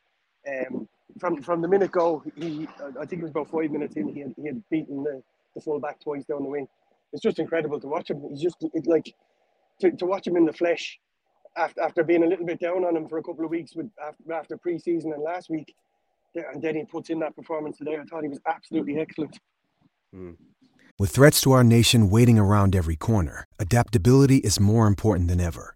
Um, 0.47 0.88
from 1.19 1.41
from 1.41 1.61
the 1.61 1.67
minute 1.67 1.91
go, 1.91 2.23
he 2.35 2.67
I 2.99 3.05
think 3.05 3.21
it 3.21 3.23
was 3.23 3.31
about 3.31 3.49
five 3.49 3.71
minutes 3.71 3.95
in, 3.95 4.07
he 4.09 4.21
had, 4.21 4.33
he 4.38 4.47
had 4.47 4.63
beaten 4.69 5.03
the, 5.03 5.21
the 5.55 5.61
full 5.61 5.79
back 5.79 5.99
twice 5.99 6.25
down 6.25 6.43
the 6.43 6.49
wing. 6.49 6.67
it's 7.13 7.21
just 7.21 7.39
incredible 7.39 7.79
to 7.79 7.88
watch 7.88 8.09
him. 8.09 8.21
He's 8.29 8.41
just 8.41 8.57
it, 8.73 8.85
like 8.88 9.13
to, 9.81 9.91
to 9.91 10.05
watch 10.05 10.27
him 10.27 10.35
in 10.35 10.45
the 10.45 10.53
flesh 10.53 10.99
after 11.57 11.81
after 11.81 12.03
being 12.03 12.23
a 12.23 12.27
little 12.27 12.45
bit 12.45 12.59
down 12.59 12.85
on 12.85 12.95
him 12.95 13.07
for 13.07 13.17
a 13.17 13.23
couple 13.23 13.45
of 13.45 13.51
weeks 13.51 13.75
with 13.75 13.89
after, 14.05 14.33
after 14.33 14.57
preseason 14.57 15.13
and 15.13 15.23
last 15.23 15.49
week, 15.49 15.73
and 16.35 16.61
then 16.61 16.75
he 16.75 16.83
puts 16.85 17.09
in 17.09 17.19
that 17.19 17.35
performance 17.35 17.77
today. 17.77 17.97
I 17.99 18.03
thought 18.03 18.23
he 18.23 18.29
was 18.29 18.41
absolutely 18.45 18.99
excellent. 18.99 19.38
With 20.97 21.11
threats 21.11 21.39
to 21.41 21.51
our 21.53 21.63
nation 21.63 22.09
waiting 22.09 22.38
around 22.38 22.75
every 22.75 22.95
corner, 22.95 23.45
adaptability 23.57 24.38
is 24.38 24.59
more 24.59 24.85
important 24.85 25.29
than 25.29 25.39
ever. 25.39 25.75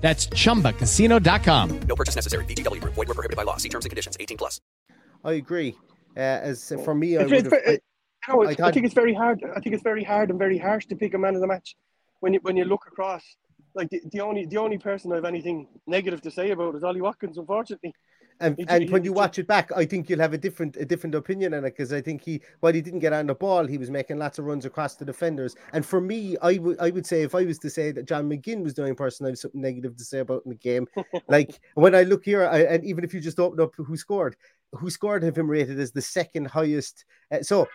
That's 0.00 0.26
chumbacasino.com. 0.28 1.80
No 1.88 1.96
purchase 1.96 2.14
necessary. 2.14 2.44
VGW 2.44 2.80
Group. 2.80 2.94
Void 2.94 3.08
were 3.08 3.14
prohibited 3.14 3.36
by 3.36 3.42
law. 3.42 3.56
See 3.56 3.68
terms 3.68 3.84
and 3.86 3.90
conditions. 3.90 4.16
18 4.20 4.36
plus. 4.36 4.60
I 5.24 5.32
agree. 5.32 5.74
Uh, 6.16 6.20
as 6.20 6.72
for 6.84 6.94
me, 6.94 7.16
I, 7.16 7.22
It's- 7.22 7.32
it's 7.32 7.42
have, 7.42 7.50
very- 7.64 7.76
I, 8.28 8.32
No, 8.32 8.42
I 8.44 8.50
it's, 8.52 8.60
I, 8.60 8.72
think 8.72 8.86
it's 8.86 8.94
very 8.94 9.14
hard. 9.14 9.42
I 9.56 9.60
think 9.60 9.74
it's 9.74 9.82
very 9.82 10.04
hard 10.04 10.30
and 10.30 10.38
very 10.38 10.58
harsh 10.58 10.86
to 10.86 10.96
pick 10.96 11.14
a 11.14 11.18
man 11.18 11.34
of 11.34 11.40
the 11.40 11.46
match 11.46 11.76
when 12.20 12.34
you 12.34 12.40
when 12.42 12.56
you 12.56 12.64
look 12.64 12.84
across. 12.86 13.22
Like 13.74 13.90
the, 13.90 14.00
the 14.10 14.20
only 14.20 14.46
the 14.46 14.56
only 14.58 14.78
person 14.78 15.12
I 15.12 15.16
have 15.16 15.24
anything 15.24 15.68
negative 15.86 16.20
to 16.22 16.30
say 16.30 16.50
about 16.50 16.74
is 16.74 16.82
Ollie 16.84 17.00
Watkins. 17.02 17.36
Unfortunately, 17.38 17.92
And, 18.40 18.58
and 18.68 18.84
he- 18.84 18.90
when 18.90 19.04
you 19.04 19.12
watch 19.12 19.38
it 19.38 19.46
back, 19.46 19.70
I 19.74 19.84
think 19.84 20.08
you'll 20.08 20.20
have 20.20 20.34
a 20.34 20.38
different 20.38 20.76
a 20.76 20.84
different 20.84 21.14
opinion 21.14 21.54
on 21.54 21.64
it 21.64 21.70
because 21.70 21.92
I 21.92 22.00
think 22.00 22.22
he 22.22 22.42
while 22.60 22.72
he 22.72 22.80
didn't 22.80 23.00
get 23.00 23.12
on 23.12 23.26
the 23.26 23.34
ball, 23.34 23.66
he 23.66 23.78
was 23.78 23.90
making 23.90 24.18
lots 24.18 24.38
of 24.38 24.44
runs 24.44 24.64
across 24.64 24.96
the 24.96 25.04
defenders. 25.04 25.56
And 25.72 25.84
for 25.84 26.00
me, 26.00 26.36
I 26.42 26.58
would 26.58 26.78
I 26.78 26.90
would 26.90 27.06
say 27.06 27.22
if 27.22 27.34
I 27.34 27.44
was 27.44 27.58
to 27.60 27.70
say 27.70 27.92
that 27.92 28.06
John 28.06 28.28
McGinn 28.28 28.62
was 28.62 28.74
the 28.74 28.82
only 28.82 28.94
person 28.94 29.26
I 29.26 29.30
have 29.30 29.38
something 29.38 29.60
negative 29.60 29.96
to 29.96 30.04
say 30.04 30.18
about 30.18 30.42
in 30.44 30.50
the 30.50 30.56
game, 30.56 30.86
like 31.28 31.58
when 31.74 31.94
I 31.94 32.02
look 32.02 32.24
here, 32.24 32.46
I, 32.46 32.60
and 32.62 32.84
even 32.84 33.04
if 33.04 33.14
you 33.14 33.20
just 33.20 33.40
open 33.40 33.60
up 33.60 33.74
who 33.76 33.96
scored, 33.96 34.36
who 34.72 34.90
scored 34.90 35.22
have 35.22 35.38
him 35.38 35.50
rated 35.50 35.80
as 35.80 35.92
the 35.92 36.02
second 36.02 36.46
highest. 36.46 37.04
Uh, 37.30 37.42
so. 37.42 37.66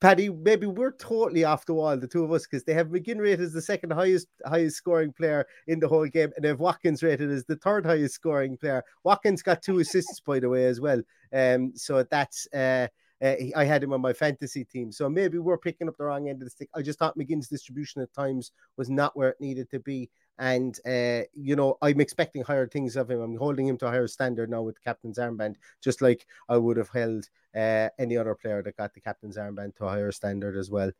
Paddy, 0.00 0.30
maybe 0.30 0.66
we're 0.66 0.92
totally 0.92 1.44
off 1.44 1.66
the 1.66 1.74
wall, 1.74 1.96
the 1.96 2.08
two 2.08 2.24
of 2.24 2.32
us, 2.32 2.46
because 2.46 2.64
they 2.64 2.72
have 2.72 2.88
McGinn 2.88 3.20
rated 3.20 3.40
as 3.40 3.52
the 3.52 3.60
second 3.60 3.92
highest 3.92 4.28
highest 4.46 4.76
scoring 4.76 5.12
player 5.12 5.46
in 5.66 5.78
the 5.78 5.88
whole 5.88 6.06
game, 6.06 6.30
and 6.34 6.44
they 6.44 6.48
have 6.48 6.60
Watkins 6.60 7.02
rated 7.02 7.30
as 7.30 7.44
the 7.44 7.56
third 7.56 7.84
highest 7.84 8.14
scoring 8.14 8.56
player. 8.56 8.82
Watkins 9.04 9.42
got 9.42 9.62
two 9.62 9.78
assists, 9.80 10.20
by 10.20 10.40
the 10.40 10.48
way, 10.48 10.64
as 10.64 10.80
well. 10.80 11.02
Um, 11.34 11.72
so 11.74 12.02
that's 12.04 12.48
uh, 12.54 12.88
uh, 13.22 13.34
I 13.54 13.64
had 13.64 13.82
him 13.82 13.92
on 13.92 14.00
my 14.00 14.12
fantasy 14.12 14.64
team. 14.64 14.90
So 14.90 15.08
maybe 15.08 15.38
we're 15.38 15.58
picking 15.58 15.88
up 15.88 15.96
the 15.96 16.04
wrong 16.04 16.28
end 16.28 16.40
of 16.40 16.46
the 16.46 16.50
stick. 16.50 16.70
I 16.74 16.82
just 16.82 16.98
thought 16.98 17.18
McGinn's 17.18 17.48
distribution 17.48 18.00
at 18.00 18.12
times 18.14 18.52
was 18.76 18.88
not 18.88 19.16
where 19.16 19.30
it 19.30 19.40
needed 19.40 19.70
to 19.70 19.80
be. 19.80 20.08
And 20.40 20.74
uh, 20.86 21.24
you 21.34 21.54
know, 21.54 21.76
I'm 21.82 22.00
expecting 22.00 22.42
higher 22.42 22.66
things 22.66 22.96
of 22.96 23.10
him. 23.10 23.20
I'm 23.20 23.36
holding 23.36 23.66
him 23.66 23.76
to 23.78 23.86
a 23.86 23.90
higher 23.90 24.08
standard 24.08 24.48
now 24.48 24.62
with 24.62 24.76
the 24.76 24.80
captain's 24.80 25.18
armband, 25.18 25.56
just 25.84 26.00
like 26.00 26.26
I 26.48 26.56
would 26.56 26.78
have 26.78 26.88
held 26.88 27.28
uh, 27.54 27.90
any 27.98 28.16
other 28.16 28.34
player 28.34 28.62
that 28.62 28.78
got 28.78 28.94
the 28.94 29.02
captain's 29.02 29.36
armband 29.36 29.76
to 29.76 29.84
a 29.84 29.90
higher 29.90 30.10
standard 30.12 30.56
as 30.56 30.70
well. 30.70 30.92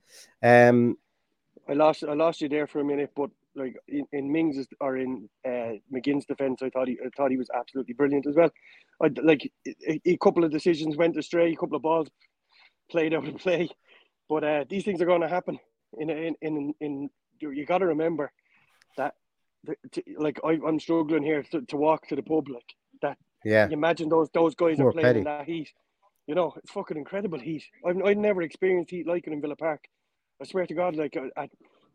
Um, 0.42 0.98
I 1.66 1.72
lost 1.72 2.04
I 2.04 2.12
lost 2.12 2.42
you 2.42 2.50
there 2.50 2.66
for 2.66 2.80
a 2.80 2.84
minute, 2.84 3.12
but 3.16 3.30
like 3.54 3.76
in, 3.88 4.06
in 4.12 4.30
Mings' 4.30 4.66
or 4.78 4.98
in 4.98 5.28
uh, 5.46 5.72
McGinn's 5.90 6.26
defense, 6.26 6.60
I 6.62 6.68
thought 6.68 6.88
he 6.88 6.98
I 7.02 7.08
thought 7.16 7.30
he 7.30 7.38
was 7.38 7.50
absolutely 7.54 7.94
brilliant 7.94 8.26
as 8.26 8.36
well. 8.36 8.50
I 9.02 9.08
like 9.22 9.50
a, 9.66 10.00
a 10.04 10.16
couple 10.18 10.44
of 10.44 10.50
decisions 10.50 10.98
went 10.98 11.16
astray, 11.16 11.52
a 11.52 11.56
couple 11.56 11.76
of 11.76 11.82
balls 11.82 12.08
played 12.90 13.14
out 13.14 13.26
of 13.26 13.38
play, 13.38 13.70
but 14.28 14.44
uh, 14.44 14.64
these 14.68 14.84
things 14.84 15.00
are 15.00 15.06
going 15.06 15.22
to 15.22 15.28
happen. 15.28 15.58
In 15.98 16.10
in 16.10 16.34
in, 16.42 16.74
in 16.80 17.10
you 17.40 17.64
got 17.64 17.78
to 17.78 17.86
remember 17.86 18.32
that. 18.98 19.14
Like 20.18 20.40
I, 20.44 20.58
I'm 20.66 20.80
struggling 20.80 21.22
here 21.22 21.42
to, 21.52 21.62
to 21.62 21.76
walk 21.76 22.08
to 22.08 22.16
the 22.16 22.22
public. 22.22 22.64
That, 23.02 23.18
Yeah. 23.44 23.68
You 23.68 23.74
imagine 23.74 24.08
those 24.08 24.28
those 24.34 24.54
guys 24.54 24.76
Poor 24.78 24.88
are 24.88 24.92
playing 24.92 25.06
Petty. 25.08 25.18
in 25.20 25.24
that 25.24 25.46
heat. 25.46 25.70
You 26.26 26.34
know, 26.34 26.54
it's 26.56 26.70
fucking 26.72 26.96
incredible 26.96 27.38
heat. 27.40 27.64
I've 27.86 28.00
I've 28.04 28.16
never 28.18 28.42
experienced 28.42 28.90
heat 28.90 29.06
like 29.06 29.26
it 29.26 29.32
in 29.32 29.40
Villa 29.40 29.56
Park. 29.56 29.84
I 30.42 30.46
swear 30.46 30.66
to 30.66 30.74
God, 30.74 30.96
like 30.96 31.16
I, 31.16 31.42
I, 31.42 31.48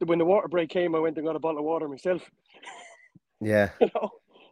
when 0.05 0.19
the 0.19 0.25
water 0.25 0.47
break 0.47 0.69
came, 0.69 0.95
I 0.95 0.99
went 0.99 1.17
and 1.17 1.25
got 1.25 1.35
a 1.35 1.39
bottle 1.39 1.59
of 1.59 1.65
water 1.65 1.87
myself. 1.87 2.21
yeah, 3.41 3.69
You 3.81 3.89
know, 3.95 4.11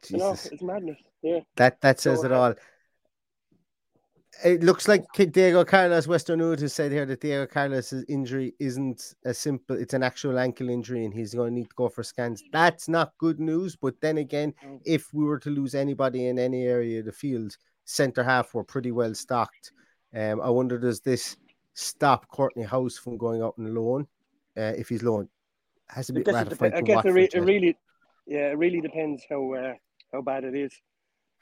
you 0.09 0.17
know, 0.19 0.33
Jesus. 0.33 0.51
it's 0.51 0.63
madness. 0.63 0.99
Yeah. 1.23 1.39
that 1.57 1.81
that 1.81 1.99
says 1.99 2.21
So, 2.21 2.25
it 2.25 2.31
uh, 2.31 2.39
all. 2.39 2.55
It 4.43 4.63
looks 4.63 4.87
like 4.87 5.05
Diego 5.13 5.63
Carlos 5.63 6.07
Western 6.07 6.41
Wood 6.41 6.59
has 6.59 6.73
said 6.73 6.91
here 6.91 7.05
that 7.05 7.21
Diego 7.21 7.45
Carlos's 7.45 8.03
injury 8.09 8.53
isn't 8.59 9.13
a 9.25 9.33
simple; 9.33 9.77
it's 9.77 9.93
an 9.93 10.03
actual 10.03 10.39
ankle 10.39 10.69
injury, 10.69 11.05
and 11.05 11.13
he's 11.13 11.33
going 11.33 11.51
to 11.51 11.59
need 11.59 11.69
to 11.69 11.75
go 11.75 11.87
for 11.87 12.03
scans. 12.03 12.43
That's 12.51 12.89
not 12.89 13.13
good 13.19 13.39
news. 13.39 13.75
But 13.75 14.01
then 14.01 14.17
again, 14.17 14.53
if 14.85 15.13
we 15.13 15.23
were 15.23 15.39
to 15.39 15.49
lose 15.49 15.75
anybody 15.75 16.27
in 16.27 16.39
any 16.39 16.63
area 16.63 16.99
of 16.99 17.05
the 17.05 17.11
field, 17.11 17.55
centre 17.85 18.23
half 18.23 18.53
were 18.53 18.63
pretty 18.63 18.91
well 18.91 19.13
stocked. 19.13 19.71
Um, 20.13 20.41
I 20.41 20.49
wonder 20.49 20.77
does 20.77 20.99
this 20.99 21.37
stop 21.73 22.27
Kortney 22.29 22.65
Hause 22.65 22.97
from 22.97 23.17
going 23.17 23.41
out 23.41 23.55
on 23.57 23.73
loan? 23.73 24.07
Uh, 24.57 24.73
if 24.77 24.89
he's 24.89 25.03
loan, 25.03 25.29
has 25.89 26.07
to 26.07 26.13
be 26.13 26.21
ratified. 26.21 26.73
I 26.73 26.81
guess 26.81 27.05
it, 27.05 27.11
re- 27.11 27.29
it 27.33 27.39
really, 27.39 27.77
yeah, 28.27 28.49
it 28.49 28.57
really 28.57 28.81
depends 28.81 29.23
how 29.29 29.53
uh, 29.53 29.73
how 30.11 30.21
bad 30.21 30.43
it 30.43 30.55
is. 30.55 30.73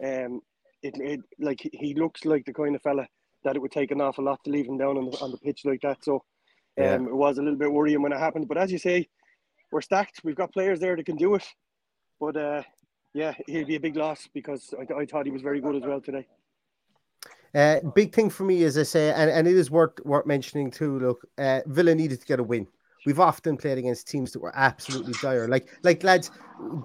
Um, 0.03 0.41
it, 0.83 0.95
it 0.97 1.19
like 1.39 1.61
he- 1.73 1.93
looks 1.95 2.25
like 2.25 2.45
the 2.45 2.53
kind 2.53 2.75
of 2.75 2.81
fella 2.81 3.07
that 3.43 3.55
it 3.55 3.61
would 3.61 3.71
take 3.71 3.91
an 3.91 4.01
awful 4.01 4.23
lot 4.23 4.43
to 4.43 4.51
leave 4.51 4.67
him 4.67 4.77
down 4.77 4.97
on 4.97 5.09
the 5.09 5.17
on 5.19 5.31
the 5.31 5.37
pitch 5.37 5.61
like 5.65 5.81
that. 5.81 6.03
So, 6.03 6.15
um, 6.15 6.21
Yeah. 6.77 6.95
it 6.95 7.15
was 7.15 7.37
a 7.37 7.41
little 7.41 7.57
bit 7.57 7.71
worrying 7.71 8.01
when 8.01 8.11
it 8.13 8.19
happened. 8.19 8.47
But 8.47 8.57
as 8.57 8.71
you 8.71 8.77
say, 8.77 9.07
we're 9.71 9.81
stacked. 9.81 10.21
We've 10.23 10.35
got 10.35 10.53
players 10.53 10.79
there 10.79 10.95
that 10.95 11.05
can 11.05 11.15
do 11.17 11.35
it. 11.35 11.45
But 12.19 12.37
uh, 12.37 12.63
yeah, 13.13 13.33
he'll 13.47 13.65
be 13.65 13.75
a 13.75 13.79
big 13.79 13.95
loss 13.95 14.27
because 14.33 14.73
I, 14.79 15.01
I 15.01 15.05
thought 15.05 15.25
he 15.25 15.31
was 15.31 15.41
very 15.41 15.59
good 15.61 15.75
as 15.75 15.83
well 15.83 16.01
today. 16.01 16.27
Uh, 17.53 17.81
big 17.95 18.13
thing 18.13 18.29
for 18.29 18.43
me, 18.43 18.63
as 18.63 18.77
I 18.77 18.83
say, 18.83 19.11
and, 19.11 19.29
and 19.29 19.47
it 19.47 19.55
is 19.55 19.69
worth 19.69 19.99
worth 20.05 20.25
mentioning 20.25 20.71
too. 20.71 20.99
Look, 20.99 21.25
uh, 21.37 21.61
Villa 21.65 21.93
needed 21.95 22.21
to 22.21 22.25
get 22.25 22.39
a 22.39 22.43
win. 22.43 22.67
We've 23.05 23.19
often 23.19 23.57
played 23.57 23.77
against 23.77 24.07
teams 24.07 24.31
that 24.31 24.41
were 24.41 24.55
absolutely 24.55 25.13
dire. 25.21 25.47
Like, 25.47 25.69
like 25.83 26.03
lads, 26.03 26.29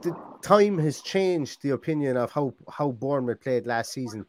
the 0.03 0.17
time 0.43 0.79
has 0.79 1.01
changed 1.03 1.63
the 1.63 1.71
opinion 1.71 2.17
of 2.17 2.33
how 2.33 2.55
how 2.71 2.93
Bournemouth 2.93 3.41
played 3.41 3.67
last 3.67 3.93
season. 3.93 4.25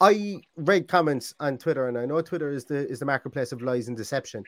I 0.00 0.40
read 0.56 0.88
comments 0.88 1.34
on 1.40 1.56
Twitter, 1.56 1.88
and 1.88 1.96
I 1.96 2.04
know 2.04 2.20
Twitter 2.20 2.50
is 2.50 2.64
the 2.64 2.88
is 2.88 2.98
the 2.98 3.06
marketplace 3.06 3.52
of 3.52 3.62
lies 3.62 3.88
and 3.88 3.96
deception, 3.96 4.44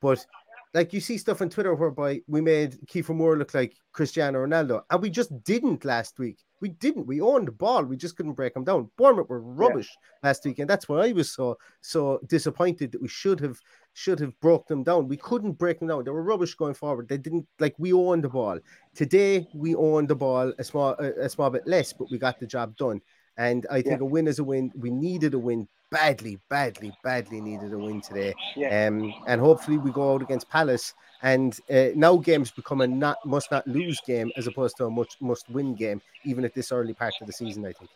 but 0.00 0.24
like 0.72 0.92
you 0.92 1.00
see 1.00 1.18
stuff 1.18 1.42
on 1.42 1.50
Twitter 1.50 1.74
whereby 1.74 2.20
we 2.28 2.40
made 2.40 2.78
Kieffer 2.86 3.14
Moore 3.14 3.36
look 3.36 3.54
like 3.54 3.74
Cristiano 3.92 4.46
Ronaldo, 4.46 4.82
and 4.90 5.02
we 5.02 5.10
just 5.10 5.42
didn't 5.42 5.84
last 5.84 6.18
week. 6.18 6.38
We 6.60 6.68
didn't. 6.68 7.06
We 7.06 7.20
owned 7.20 7.48
the 7.48 7.52
ball. 7.52 7.84
We 7.84 7.96
just 7.96 8.16
couldn't 8.16 8.34
break 8.34 8.54
them 8.54 8.64
down. 8.64 8.90
Bournemouth 8.96 9.28
were 9.28 9.40
rubbish 9.40 9.90
last 10.22 10.44
week, 10.44 10.58
and 10.58 10.70
that's 10.70 10.88
why 10.88 11.08
I 11.08 11.12
was 11.12 11.32
so 11.32 11.56
so 11.80 12.20
disappointed 12.28 12.92
that 12.92 13.02
we 13.02 13.08
should 13.08 13.40
have 13.40 13.58
should 13.92 14.20
have 14.20 14.38
broke 14.40 14.66
them 14.66 14.82
down. 14.82 15.08
We 15.08 15.16
couldn't 15.16 15.52
break 15.52 15.78
them 15.78 15.88
down. 15.88 16.04
They 16.04 16.10
were 16.10 16.22
rubbish 16.22 16.54
going 16.54 16.74
forward. 16.74 17.08
They 17.08 17.18
didn't 17.18 17.46
like 17.58 17.74
we 17.78 17.92
owned 17.92 18.24
the 18.24 18.28
ball. 18.28 18.58
Today 18.94 19.48
we 19.54 19.74
owned 19.74 20.08
the 20.08 20.14
ball 20.14 20.52
a 20.58 20.64
small 20.64 20.94
a, 20.98 21.24
a 21.24 21.28
small 21.28 21.50
bit 21.50 21.66
less, 21.66 21.92
but 21.92 22.10
we 22.10 22.18
got 22.18 22.38
the 22.40 22.46
job 22.46 22.76
done. 22.76 23.00
And 23.36 23.66
I 23.70 23.82
think 23.82 24.00
Yeah. 24.00 24.06
a 24.06 24.08
win 24.08 24.26
is 24.28 24.38
a 24.38 24.44
win. 24.44 24.72
We 24.76 24.90
needed 24.90 25.34
a 25.34 25.38
win 25.38 25.66
badly, 25.90 26.38
badly, 26.48 26.92
badly 27.02 27.40
needed 27.40 27.72
a 27.72 27.78
win 27.78 28.00
today. 28.00 28.34
Yeah. 28.54 28.86
Um, 28.86 29.12
and 29.26 29.40
hopefully 29.40 29.78
we 29.78 29.90
go 29.90 30.14
out 30.14 30.22
against 30.22 30.48
Palace. 30.48 30.94
And 31.22 31.58
uh, 31.68 31.88
now 31.94 32.16
games 32.16 32.50
become 32.50 32.80
a 32.80 32.86
not 32.86 33.18
must 33.26 33.50
not 33.50 33.66
lose 33.66 34.00
game 34.06 34.30
as 34.36 34.46
opposed 34.46 34.76
to 34.78 34.86
a 34.86 34.90
much 34.90 35.16
must 35.20 35.50
win 35.50 35.74
game, 35.74 36.00
even 36.24 36.44
at 36.44 36.54
this 36.54 36.72
early 36.72 36.94
part 36.94 37.14
of 37.20 37.26
the 37.26 37.32
season. 37.32 37.66
I 37.66 37.72
think. 37.72 37.90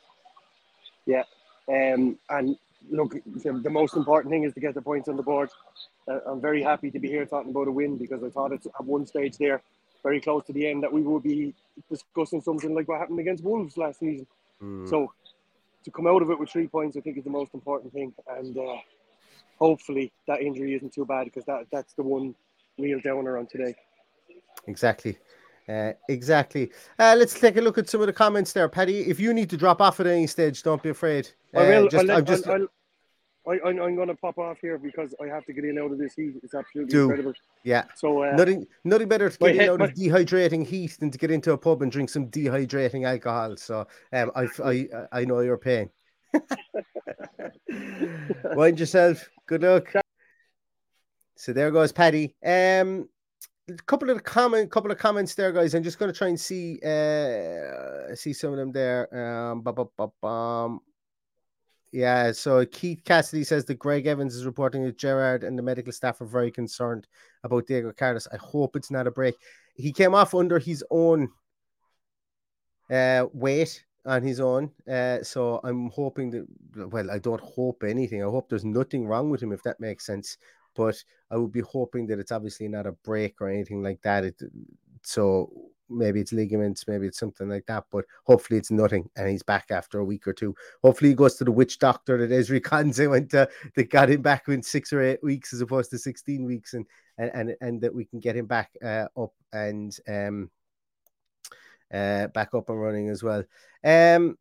Yeah. 1.06 1.22
Um, 1.68 2.18
and 2.28 2.56
look, 2.90 3.14
the, 3.26 3.70
most 3.70 3.96
important 3.96 4.32
thing 4.32 4.44
is 4.44 4.54
to 4.54 4.60
get 4.60 4.74
the 4.74 4.82
points 4.82 5.08
on 5.08 5.16
the 5.16 5.22
board. 5.22 5.50
Uh, 6.08 6.20
I'm 6.26 6.40
very 6.40 6.62
happy 6.62 6.90
to 6.90 6.98
be 6.98 7.08
here 7.08 7.26
talking 7.26 7.50
about 7.50 7.68
a 7.68 7.72
win 7.72 7.96
because 7.96 8.22
I 8.22 8.30
thought 8.30 8.52
it's 8.52 8.66
at 8.66 8.84
one 8.84 9.06
stage 9.06 9.36
there, 9.38 9.62
very 10.02 10.20
close 10.20 10.44
to 10.46 10.52
the 10.52 10.66
end, 10.66 10.82
that 10.82 10.92
we 10.92 11.02
would 11.02 11.22
be 11.22 11.54
discussing 11.90 12.40
something 12.40 12.74
like 12.74 12.88
what 12.88 13.00
happened 13.00 13.20
against 13.20 13.44
Wolves 13.44 13.76
last 13.76 14.00
season. 14.00 14.26
Hmm. 14.60 14.86
So 14.86 15.12
to 15.84 15.90
come 15.90 16.06
out 16.06 16.22
of 16.22 16.30
it 16.30 16.38
with 16.38 16.50
three 16.50 16.66
points, 16.66 16.96
I 16.96 17.00
think, 17.00 17.18
is 17.18 17.24
the 17.24 17.30
most 17.30 17.54
important 17.54 17.92
thing. 17.92 18.12
And 18.28 18.56
uh, 18.56 18.76
hopefully 19.58 20.12
that 20.26 20.40
injury 20.40 20.74
isn't 20.74 20.92
too 20.92 21.04
bad 21.04 21.24
because 21.24 21.44
that 21.44 21.66
that's 21.70 21.94
the 21.94 22.02
one 22.02 22.34
real 22.78 23.00
downer 23.00 23.38
on 23.38 23.46
today. 23.46 23.74
Exactly. 24.66 25.18
Uh, 25.68 25.92
exactly. 26.08 26.70
Uh, 26.98 27.14
let's 27.18 27.38
take 27.38 27.56
a 27.56 27.60
look 27.60 27.78
at 27.78 27.88
some 27.88 28.00
of 28.00 28.06
the 28.06 28.12
comments 28.12 28.52
there, 28.52 28.68
Paddy. 28.68 29.00
If 29.08 29.18
you 29.18 29.32
need 29.32 29.48
to 29.50 29.56
drop 29.56 29.80
off 29.80 29.98
at 30.00 30.06
any 30.06 30.26
stage, 30.26 30.62
don't 30.62 30.82
be 30.82 30.90
afraid. 30.90 31.30
Uh, 31.54 31.60
I 31.60 31.68
will. 31.80 31.88
just, 31.88 32.00
I'll 32.02 32.06
let- 32.06 32.16
I'm 32.18 32.24
just, 32.24 32.46
I'll- 32.46 32.54
I'll- 32.62 32.68
I, 33.46 33.58
I'm, 33.62 33.78
I'm 33.78 33.94
going 33.94 34.08
to 34.08 34.14
pop 34.14 34.38
off 34.38 34.56
here 34.62 34.78
because 34.78 35.14
I 35.22 35.26
have 35.26 35.44
to 35.44 35.52
get 35.52 35.66
in 35.66 35.78
out 35.78 35.92
of 35.92 35.98
this 35.98 36.14
heat. 36.14 36.32
It's 36.42 36.54
absolutely 36.54 36.90
do. 36.90 37.02
incredible. 37.02 37.34
Yeah. 37.62 37.84
So, 37.94 38.22
uh, 38.22 38.32
nothing, 38.36 38.66
nothing 38.84 39.06
better 39.06 39.28
to 39.28 39.36
get 39.38 39.50
in 39.50 39.56
head- 39.58 39.68
out 39.68 39.80
of 39.82 39.90
my- 39.90 39.94
dehydrating 39.94 40.66
heat 40.66 40.96
than 40.98 41.10
to 41.10 41.18
get 41.18 41.30
into 41.30 41.52
a 41.52 41.58
pub 41.58 41.82
and 41.82 41.92
drink 41.92 42.08
some 42.08 42.28
dehydrating 42.28 43.06
alcohol. 43.06 43.58
So, 43.58 43.86
um, 44.14 44.30
I, 44.34 44.48
I, 44.64 44.88
I 45.12 45.24
know 45.26 45.40
your 45.40 45.58
pain. 45.58 45.90
Mind 48.56 48.80
yourself. 48.80 49.28
Good 49.46 49.62
luck. 49.62 49.92
So 51.36 51.52
there 51.52 51.70
goes 51.70 51.92
Paddy. 51.92 52.34
Um, 52.44 53.08
a 53.68 53.74
couple 53.86 54.10
of 54.10 54.22
comment, 54.24 54.70
couple 54.70 54.90
of 54.90 54.98
comments 54.98 55.34
there, 55.34 55.52
guys. 55.52 55.74
I'm 55.74 55.82
just 55.82 55.98
going 55.98 56.12
to 56.12 56.16
try 56.16 56.28
and 56.28 56.38
see, 56.38 56.78
uh, 56.84 58.14
see 58.14 58.32
some 58.32 58.52
of 58.52 58.58
them 58.58 58.72
there. 58.72 59.08
Um. 60.22 60.80
Yeah, 61.92 62.32
so 62.32 62.66
Keith 62.66 63.02
Cassidy 63.04 63.44
says 63.44 63.64
that 63.66 63.78
Greg 63.78 64.06
Evans 64.06 64.34
is 64.34 64.44
reporting 64.44 64.82
that 64.82 64.98
Gerrard 64.98 65.44
and 65.44 65.56
the 65.56 65.62
medical 65.62 65.92
staff 65.92 66.20
are 66.20 66.26
very 66.26 66.50
concerned 66.50 67.06
about 67.44 67.68
Diego 67.68 67.92
Carlos. 67.96 68.26
I 68.32 68.36
hope 68.36 68.74
it's 68.74 68.90
not 68.90 69.06
a 69.06 69.12
break. 69.12 69.36
He 69.76 69.92
came 69.92 70.12
off 70.12 70.34
under 70.34 70.58
his 70.58 70.84
own 70.90 71.28
uh, 72.90 73.26
weight 73.32 73.84
on 74.04 74.24
his 74.24 74.40
own. 74.40 74.72
Uh, 74.90 75.22
so 75.22 75.60
I'm 75.62 75.88
hoping 75.90 76.30
that, 76.30 76.46
well, 76.90 77.12
I 77.12 77.18
don't 77.20 77.40
hope 77.40 77.84
anything. 77.84 78.24
I 78.24 78.26
hope 78.26 78.48
there's 78.48 78.64
nothing 78.64 79.06
wrong 79.06 79.30
with 79.30 79.40
him, 79.40 79.52
if 79.52 79.62
that 79.62 79.78
makes 79.78 80.04
sense. 80.04 80.36
But 80.74 81.02
I 81.30 81.36
would 81.36 81.52
be 81.52 81.60
hoping 81.60 82.06
that 82.08 82.18
it's 82.18 82.32
obviously 82.32 82.68
not 82.68 82.86
a 82.86 82.92
break 82.92 83.40
or 83.40 83.48
anything 83.48 83.82
like 83.82 84.00
that. 84.02 84.24
It, 84.24 84.42
so 85.02 85.50
maybe 85.88 86.20
it's 86.20 86.32
ligaments, 86.32 86.86
maybe 86.88 87.06
it's 87.06 87.18
something 87.18 87.48
like 87.48 87.66
that. 87.66 87.84
But 87.90 88.04
hopefully 88.24 88.58
it's 88.58 88.70
nothing, 88.70 89.08
and 89.16 89.28
he's 89.28 89.42
back 89.42 89.66
after 89.70 89.98
a 89.98 90.04
week 90.04 90.26
or 90.26 90.32
two. 90.32 90.54
Hopefully 90.82 91.10
he 91.10 91.14
goes 91.14 91.36
to 91.36 91.44
the 91.44 91.52
witch 91.52 91.78
doctor 91.78 92.18
that 92.18 92.34
Esri 92.34 92.60
Konze 92.62 93.08
went 93.08 93.30
to, 93.30 93.48
that 93.76 93.90
got 93.90 94.10
him 94.10 94.22
back 94.22 94.48
in 94.48 94.62
six 94.62 94.92
or 94.92 95.02
eight 95.02 95.22
weeks 95.22 95.52
as 95.52 95.60
opposed 95.60 95.90
to 95.90 95.98
sixteen 95.98 96.44
weeks, 96.44 96.74
and 96.74 96.86
and 97.18 97.30
and, 97.34 97.56
and 97.60 97.80
that 97.80 97.94
we 97.94 98.04
can 98.04 98.20
get 98.20 98.36
him 98.36 98.46
back 98.46 98.70
uh, 98.84 99.06
up 99.16 99.32
and 99.52 99.96
um 100.08 100.50
uh 101.92 102.26
back 102.28 102.54
up 102.54 102.68
and 102.68 102.80
running 102.80 103.08
as 103.08 103.22
well. 103.22 103.44
Um 103.84 104.36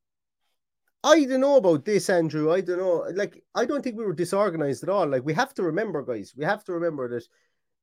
I 1.04 1.26
don't 1.26 1.42
know 1.42 1.58
about 1.58 1.84
this, 1.84 2.10
Andrew. 2.10 2.52
I 2.52 2.62
don't 2.62 2.78
know. 2.78 3.06
Like, 3.14 3.44
I 3.56 3.66
don't 3.66 3.84
think 3.84 3.98
we 3.98 4.06
were 4.06 4.14
disorganized 4.14 4.84
at 4.84 4.90
all. 4.90 5.08
Like, 5.08 5.26
we 5.26 5.34
have 5.34 5.54
to 5.56 5.64
remember, 5.64 6.02
guys. 6.02 6.34
We 6.36 6.46
have 6.46 6.64
to 6.66 6.74
remember 6.74 7.10
that, 7.10 7.28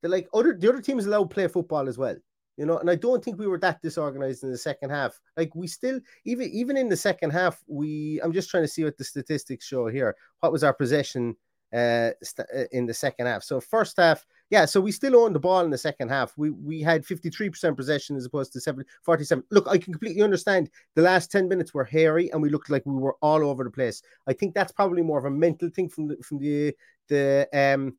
that 0.03 0.11
like 0.11 0.29
other 0.33 0.57
the 0.59 0.69
other 0.69 0.81
teams 0.81 1.05
allowed 1.05 1.31
to 1.31 1.35
play 1.35 1.47
football 1.49 1.89
as 1.89 1.99
well. 1.99 2.17
You 2.57 2.67
know, 2.67 2.79
and 2.79 2.91
I 2.91 2.95
don't 2.95 3.25
think 3.25 3.39
we 3.39 3.47
were 3.47 3.59
that 3.59 3.81
disorganized 3.83 4.43
in 4.43 4.51
the 4.51 4.59
second 4.59 4.91
half. 4.91 5.19
Like, 5.37 5.55
we 5.55 5.67
still 5.67 6.01
even 6.25 6.49
even 6.51 6.77
in 6.77 6.89
the 6.89 6.97
second 6.97 7.31
half, 7.31 7.63
we. 7.67 8.21
I'm 8.23 8.33
just 8.33 8.51
trying 8.51 8.65
to 8.65 8.69
see 8.69 8.85
what 8.85 8.97
the 8.97 9.05
statistics 9.05 9.67
show 9.67 9.87
here. 9.89 10.17
What 10.41 10.53
was 10.53 10.65
our 10.65 10.75
possession 10.75 11.37
uh 11.73 12.11
uh, 12.39 12.65
in 12.73 12.87
the 12.87 12.95
second 12.95 13.27
half? 13.27 13.43
So 13.43 13.61
first 13.61 13.99
half, 13.99 14.25
yeah. 14.51 14.65
So 14.65 14.81
we 14.81 14.93
still 14.93 15.17
owned 15.17 15.35
the 15.35 15.41
ball 15.41 15.65
in 15.65 15.71
the 15.71 15.79
second 15.79 16.09
half. 16.09 16.37
We 16.37 16.51
we 16.51 16.83
had 16.83 17.07
53 17.07 17.51
percent 17.51 17.77
possession 17.77 18.17
as 18.17 18.27
opposed 18.27 18.53
to 18.53 18.61
7, 18.61 18.85
47. 19.03 19.45
Look, 19.51 19.69
I 19.69 19.79
can 19.79 19.93
completely 19.93 20.23
understand 20.23 20.71
the 20.97 21.03
last 21.03 21.31
10 21.31 21.49
minutes 21.49 21.73
were 21.73 21.85
hairy 21.85 22.31
and 22.31 22.43
we 22.43 22.51
looked 22.51 22.71
like 22.71 22.85
we 22.85 22.95
were 22.95 23.17
all 23.23 23.45
over 23.45 23.65
the 23.65 23.71
place. 23.71 24.03
I 24.27 24.33
think 24.33 24.55
that's 24.55 24.73
probably 24.73 25.03
more 25.03 25.19
of 25.19 25.25
a 25.25 25.31
mental 25.31 25.71
thing 25.71 25.89
from 25.89 26.09
the 26.09 26.17
from 26.17 26.39
the 26.39 26.75
the 27.09 27.49
um 27.53 27.97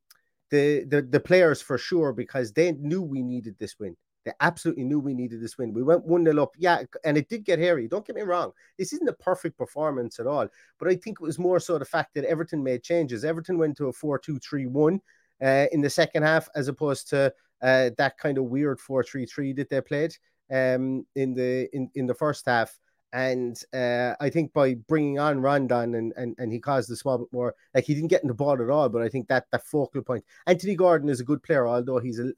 the 0.49 0.83
the, 0.85 1.01
the 1.01 1.19
players 1.19 1.61
for 1.61 1.77
sure 1.77 2.13
because 2.13 2.51
they 2.51 2.73
knew 2.73 3.01
we 3.01 3.23
needed 3.23 3.55
this 3.57 3.79
win. 3.79 3.95
They 4.25 4.33
absolutely 4.39 4.83
knew 4.83 4.99
we 4.99 5.15
needed 5.15 5.41
this 5.41 5.57
win. 5.57 5.73
We 5.73 5.81
went 5.81 6.05
1 6.05 6.25
0 6.25 6.43
up. 6.43 6.51
Yeah, 6.57 6.83
and 7.03 7.17
it 7.17 7.27
did 7.27 7.43
get 7.43 7.57
hairy. 7.57 7.87
Don't 7.87 8.05
get 8.05 8.15
me 8.15 8.21
wrong. 8.21 8.51
This 8.77 8.93
isn't 8.93 9.09
a 9.09 9.13
perfect 9.13 9.57
performance 9.57 10.19
at 10.19 10.27
all. 10.27 10.47
But 10.77 10.89
I 10.89 10.95
think 10.95 11.17
it 11.19 11.23
was 11.23 11.39
more 11.39 11.59
so 11.59 11.79
the 11.79 11.85
fact 11.85 12.13
that 12.13 12.25
Everton 12.25 12.63
made 12.63 12.83
changes. 12.83 13.25
Everton 13.25 13.57
went 13.57 13.77
to 13.77 13.87
a 13.87 13.93
4 13.93 14.19
2 14.19 14.37
3 14.37 14.67
1 14.67 15.01
uh, 15.41 15.65
in 15.71 15.81
the 15.81 15.89
second 15.89 16.23
half 16.23 16.47
as 16.55 16.67
opposed 16.67 17.09
to 17.09 17.33
uh, 17.61 17.91
that 17.97 18.17
kind 18.17 18.37
of 18.37 18.45
weird 18.45 18.79
4 18.79 19.03
3 19.03 19.25
3 19.25 19.53
that 19.53 19.69
they 19.69 19.81
played 19.81 20.15
um, 20.51 21.05
in 21.15 21.33
the 21.33 21.69
in, 21.75 21.89
in 21.95 22.07
the 22.07 22.13
first 22.13 22.45
half. 22.45 22.77
And 23.13 23.61
uh, 23.73 24.13
I 24.21 24.29
think 24.29 24.53
by 24.53 24.75
bringing 24.75 25.19
on 25.19 25.41
Rondon 25.41 25.95
and, 25.95 26.13
and 26.15 26.33
and 26.37 26.51
he 26.51 26.59
caused 26.59 26.89
a 26.91 26.95
small 26.95 27.17
bit 27.17 27.27
more, 27.33 27.53
like 27.75 27.83
he 27.83 27.93
didn't 27.93 28.09
get 28.09 28.21
in 28.21 28.29
the 28.29 28.33
ball 28.33 28.61
at 28.61 28.69
all. 28.69 28.87
But 28.87 29.01
I 29.01 29.09
think 29.09 29.27
that 29.27 29.47
that 29.51 29.65
focal 29.65 30.01
point. 30.01 30.23
Anthony 30.47 30.75
Gordon 30.75 31.09
is 31.09 31.19
a 31.19 31.25
good 31.25 31.43
player, 31.43 31.67
although 31.67 31.99
he's 31.99 32.19
a 32.19 32.31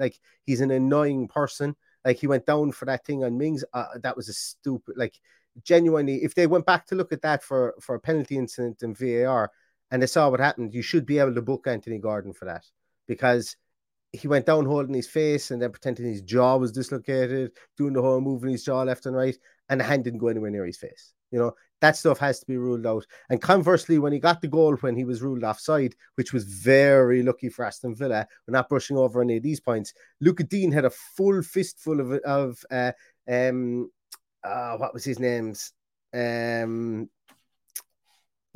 like 0.00 0.18
he's 0.44 0.60
an 0.60 0.72
annoying 0.72 1.28
person. 1.28 1.76
Like 2.04 2.18
he 2.18 2.26
went 2.26 2.46
down 2.46 2.72
for 2.72 2.86
that 2.86 3.04
thing 3.04 3.22
on 3.22 3.38
Mings. 3.38 3.64
Uh, 3.72 3.98
that 4.02 4.16
was 4.16 4.28
a 4.28 4.32
stupid, 4.32 4.96
like 4.96 5.14
genuinely. 5.62 6.24
If 6.24 6.34
they 6.34 6.48
went 6.48 6.66
back 6.66 6.86
to 6.86 6.96
look 6.96 7.12
at 7.12 7.22
that 7.22 7.44
for 7.44 7.74
for 7.80 7.94
a 7.94 8.00
penalty 8.00 8.36
incident 8.36 8.82
in 8.82 8.94
VAR 8.94 9.52
and 9.90 10.02
they 10.02 10.06
saw 10.06 10.28
what 10.28 10.40
happened, 10.40 10.74
you 10.74 10.82
should 10.82 11.06
be 11.06 11.18
able 11.18 11.34
to 11.34 11.42
book 11.42 11.66
Anthony 11.66 11.98
Gordon 11.98 12.32
for 12.32 12.44
that 12.46 12.64
because 13.06 13.56
he 14.12 14.28
went 14.28 14.46
down 14.46 14.64
holding 14.64 14.94
his 14.94 15.08
face 15.08 15.50
and 15.50 15.60
then 15.60 15.70
pretending 15.70 16.06
his 16.06 16.22
jaw 16.22 16.56
was 16.56 16.72
dislocated, 16.72 17.52
doing 17.76 17.92
the 17.92 18.02
whole 18.02 18.20
moving 18.20 18.50
his 18.50 18.64
jaw 18.64 18.82
left 18.82 19.06
and 19.06 19.16
right, 19.16 19.36
and 19.68 19.80
the 19.80 19.84
hand 19.84 20.04
didn't 20.04 20.20
go 20.20 20.28
anywhere 20.28 20.50
near 20.50 20.66
his 20.66 20.78
face. 20.78 21.12
You 21.30 21.38
know, 21.38 21.54
that 21.80 21.96
stuff 21.96 22.18
has 22.18 22.38
to 22.40 22.46
be 22.46 22.56
ruled 22.56 22.86
out. 22.86 23.06
And 23.30 23.42
conversely, 23.42 23.98
when 23.98 24.12
he 24.12 24.18
got 24.18 24.40
the 24.40 24.48
goal 24.48 24.76
when 24.76 24.96
he 24.96 25.04
was 25.04 25.22
ruled 25.22 25.44
offside, 25.44 25.94
which 26.14 26.32
was 26.32 26.44
very 26.44 27.22
lucky 27.22 27.48
for 27.48 27.64
Aston 27.64 27.94
Villa, 27.94 28.26
we're 28.46 28.52
not 28.52 28.68
brushing 28.68 28.96
over 28.96 29.20
any 29.20 29.36
of 29.36 29.42
these 29.42 29.60
points. 29.60 29.92
Lucas 30.20 30.46
Digne 30.46 30.72
had 30.72 30.84
a 30.84 30.90
full 30.90 31.42
fistful 31.42 32.00
of 32.00 32.12
of 32.24 32.64
uh, 32.70 32.92
um 33.28 33.90
uh, 34.44 34.76
what 34.76 34.94
was 34.94 35.04
his 35.04 35.18
name's 35.18 35.72
um 36.14 37.10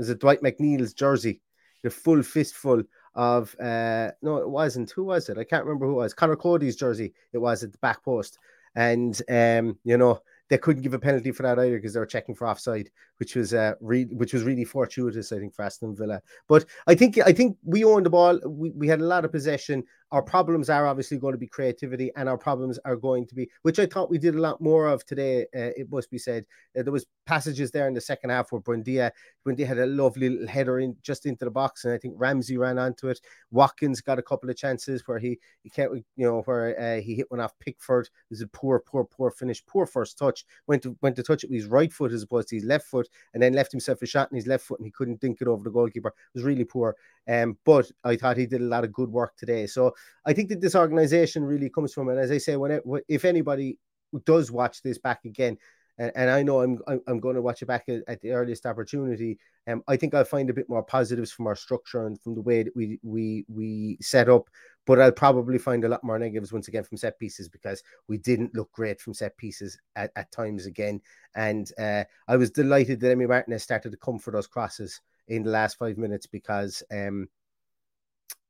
is 0.01 0.11
it 0.11 0.19
Dwight 0.19 0.43
McNeil's 0.43 0.93
jersey, 0.93 1.41
the 1.83 1.91
full 1.91 2.23
fistful 2.23 2.83
of 3.17 3.57
uh 3.61 4.11
no 4.23 4.37
it 4.37 4.49
wasn't 4.49 4.89
who 4.93 5.03
was 5.03 5.29
it 5.29 5.37
i 5.37 5.43
can't 5.43 5.65
remember 5.65 5.85
who 5.85 5.97
was 5.97 6.15
conor 6.15 6.37
coady's 6.37 6.77
jersey 6.77 7.13
it 7.33 7.39
was 7.39 7.65
at 7.65 7.73
the 7.73 7.79
back 7.79 8.05
post 8.05 8.39
and 8.77 9.21
um 9.29 9.77
you 9.83 9.99
know 9.99 10.21
they 10.51 10.59
couldn't 10.59 10.83
give 10.83 10.95
a 10.95 10.99
penalty 10.99 11.31
for 11.31 11.45
that 11.45 11.59
either 11.59 11.77
because 11.77 11.95
they 11.95 12.01
were 12.01 12.07
checking 12.07 12.35
for 12.35 12.47
offside, 12.47 12.91
which 13.19 13.37
was 13.37 13.55
uh 13.55 13.75
re- 13.81 14.13
which 14.13 14.35
was 14.35 14.43
really 14.43 14.65
fortuitous, 14.65 15.33
I 15.33 15.39
think, 15.39 15.55
for 15.55 15.63
Aston 15.63 15.97
Villa. 15.97 16.21
But 16.49 16.67
I 16.87 16.95
think 16.97 17.19
I 17.19 17.33
think 17.33 17.57
we 17.65 17.85
owned 17.85 18.05
the 18.05 18.11
ball. 18.11 18.39
We, 18.45 18.71
we 18.71 18.89
had 18.89 19.01
a 19.01 19.07
lot 19.07 19.25
of 19.25 19.33
possession. 19.33 19.85
Our 20.13 20.23
problems 20.23 20.69
are 20.69 20.87
obviously 20.87 21.19
going 21.19 21.33
to 21.33 21.39
be 21.39 21.47
creativity, 21.47 22.11
and 22.17 22.29
our 22.29 22.39
problems 22.39 22.79
are 22.85 22.97
going 22.97 23.27
to 23.29 23.35
be, 23.35 23.49
which 23.63 23.79
I 23.79 23.87
thought 23.87 24.11
we 24.11 24.19
did 24.19 24.35
a 24.35 24.41
lot 24.41 24.61
more 24.61 24.89
of 24.89 25.05
today. 25.07 25.43
Uh, 25.55 25.71
it 25.77 25.91
must 25.91 26.11
be 26.11 26.19
said. 26.19 26.45
Uh, 26.79 26.83
there 26.83 26.93
was 26.93 27.07
passages 27.27 27.71
there 27.71 27.87
in 27.87 27.95
the 27.95 28.01
second 28.01 28.31
half 28.31 28.51
where 28.51 28.61
Buendia, 28.61 29.13
Buendia 29.47 29.67
had 29.67 29.79
a 29.79 29.87
lovely 29.87 30.29
little 30.29 30.49
header 30.49 30.81
in 30.81 30.97
just 31.03 31.27
into 31.27 31.45
the 31.45 31.51
box, 31.51 31.85
and 31.85 31.95
I 31.95 31.99
think 31.99 32.15
Ramsey 32.17 32.57
ran 32.57 32.79
onto 32.79 33.09
it. 33.09 33.21
Watkins 33.51 34.01
got 34.01 34.19
a 34.19 34.23
couple 34.23 34.51
of 34.51 34.57
chances 34.57 35.07
where 35.07 35.19
he 35.19 35.39
he 35.63 35.71
can't, 35.71 35.93
you 35.93 36.27
know, 36.27 36.43
where 36.43 36.79
uh, 36.81 37.01
he 37.01 37.15
hit 37.15 37.31
one 37.31 37.41
off 37.41 37.59
Pickford. 37.61 38.07
It 38.07 38.31
was 38.31 38.41
a 38.41 38.49
poor, 38.49 38.81
poor, 38.81 39.05
poor 39.05 39.31
finish, 39.31 39.65
poor 39.67 39.87
first 39.87 40.19
touch. 40.19 40.45
Went 40.67 40.83
to 40.83 40.97
went 41.03 41.17
to 41.17 41.23
touch 41.23 41.45
it 41.45 41.51
with 41.51 41.61
his 41.61 41.67
right 41.67 41.93
foot 41.93 42.13
as 42.13 42.23
opposed 42.23 42.49
to 42.49 42.57
his 42.57 42.65
left 42.65 42.87
foot, 42.87 43.09
and 43.35 43.43
then 43.43 43.53
left 43.53 43.71
himself 43.71 44.03
a 44.03 44.07
shot 44.07 44.31
in 44.33 44.37
his 44.37 44.47
left 44.47 44.65
foot, 44.65 44.81
and 44.81 44.87
he 44.87 44.91
couldn't 44.91 45.21
dink 45.21 45.41
it 45.41 45.49
over 45.49 45.63
the 45.63 45.71
goalkeeper. 45.71 46.09
It 46.09 46.15
was 46.35 46.45
really 46.45 46.65
poor. 46.65 46.97
Um, 47.29 47.57
but 47.65 47.91
I 48.03 48.17
thought 48.17 48.37
he 48.37 48.47
did 48.47 48.61
a 48.61 48.65
lot 48.65 48.83
of 48.83 48.93
good 48.93 49.11
work 49.11 49.37
today. 49.37 49.67
So 49.67 49.95
I 50.27 50.33
think 50.33 50.49
that 50.51 50.61
this 50.61 50.75
organization 50.75 51.45
really 51.45 51.71
comes 51.71 51.93
from, 51.93 52.09
and 52.09 52.19
as 52.19 52.31
I 52.31 52.39
say, 52.39 52.57
when 52.57 52.71
it, 52.71 52.83
if 53.09 53.25
anybody 53.25 53.79
does 54.25 54.51
watch 54.51 54.83
this 54.83 54.99
back 54.99 55.25
again, 55.25 55.57
and, 56.01 56.13
and 56.15 56.31
I 56.31 56.43
know 56.43 56.63
I'm, 56.63 56.79
I'm 57.07 57.21
going 57.21 57.37
to 57.37 57.43
watch 57.43 57.63
it 57.63 57.67
back 57.67 57.85
at, 57.89 58.03
at 58.09 58.21
the 58.23 58.33
earliest 58.33 58.67
opportunity. 58.67 59.39
Um, 59.69 59.83
I 59.87 59.97
think 59.97 60.15
I'll 60.15 60.25
find 60.25 60.49
a 60.49 60.55
bit 60.55 60.69
more 60.69 60.83
positives 60.83 61.31
from 61.31 61.47
our 61.47 61.55
structure 61.55 62.07
and 62.07 62.21
from 62.21 62.35
the 62.35 62.41
way 62.41 62.63
that 62.63 62.75
we 62.75 62.99
we 63.03 63.45
we 63.49 63.99
set 64.01 64.29
up. 64.29 64.49
But 64.87 64.99
I'll 64.99 65.13
probably 65.13 65.59
find 65.59 65.85
a 65.85 65.89
lot 65.89 66.03
more 66.03 66.19
negatives 66.19 66.53
once 66.53 66.69
again 66.69 66.85
from 66.85 66.97
set 66.97 67.19
pieces 67.19 67.49
because 67.49 67.83
we 68.09 68.17
didn't 68.17 68.55
look 68.55 68.73
great 68.73 68.99
from 69.01 69.13
set 69.13 69.37
pieces 69.37 69.79
at, 69.95 70.11
at 70.17 70.33
times 70.33 70.65
again. 70.65 71.03
And 71.37 71.71
uh, 71.79 72.05
I 72.27 72.37
was 72.37 72.51
delighted 72.51 72.99
that 73.01 73.17
Emi 73.17 73.29
Martinez 73.29 73.63
started 73.63 73.91
to 73.91 73.99
come 73.99 74.19
for 74.19 74.31
those 74.31 74.47
crosses 74.47 75.01
in 75.29 75.43
the 75.43 75.51
last 75.51 75.77
five 75.79 75.99
minutes 75.99 76.27
because 76.27 76.83
um, 76.91 77.29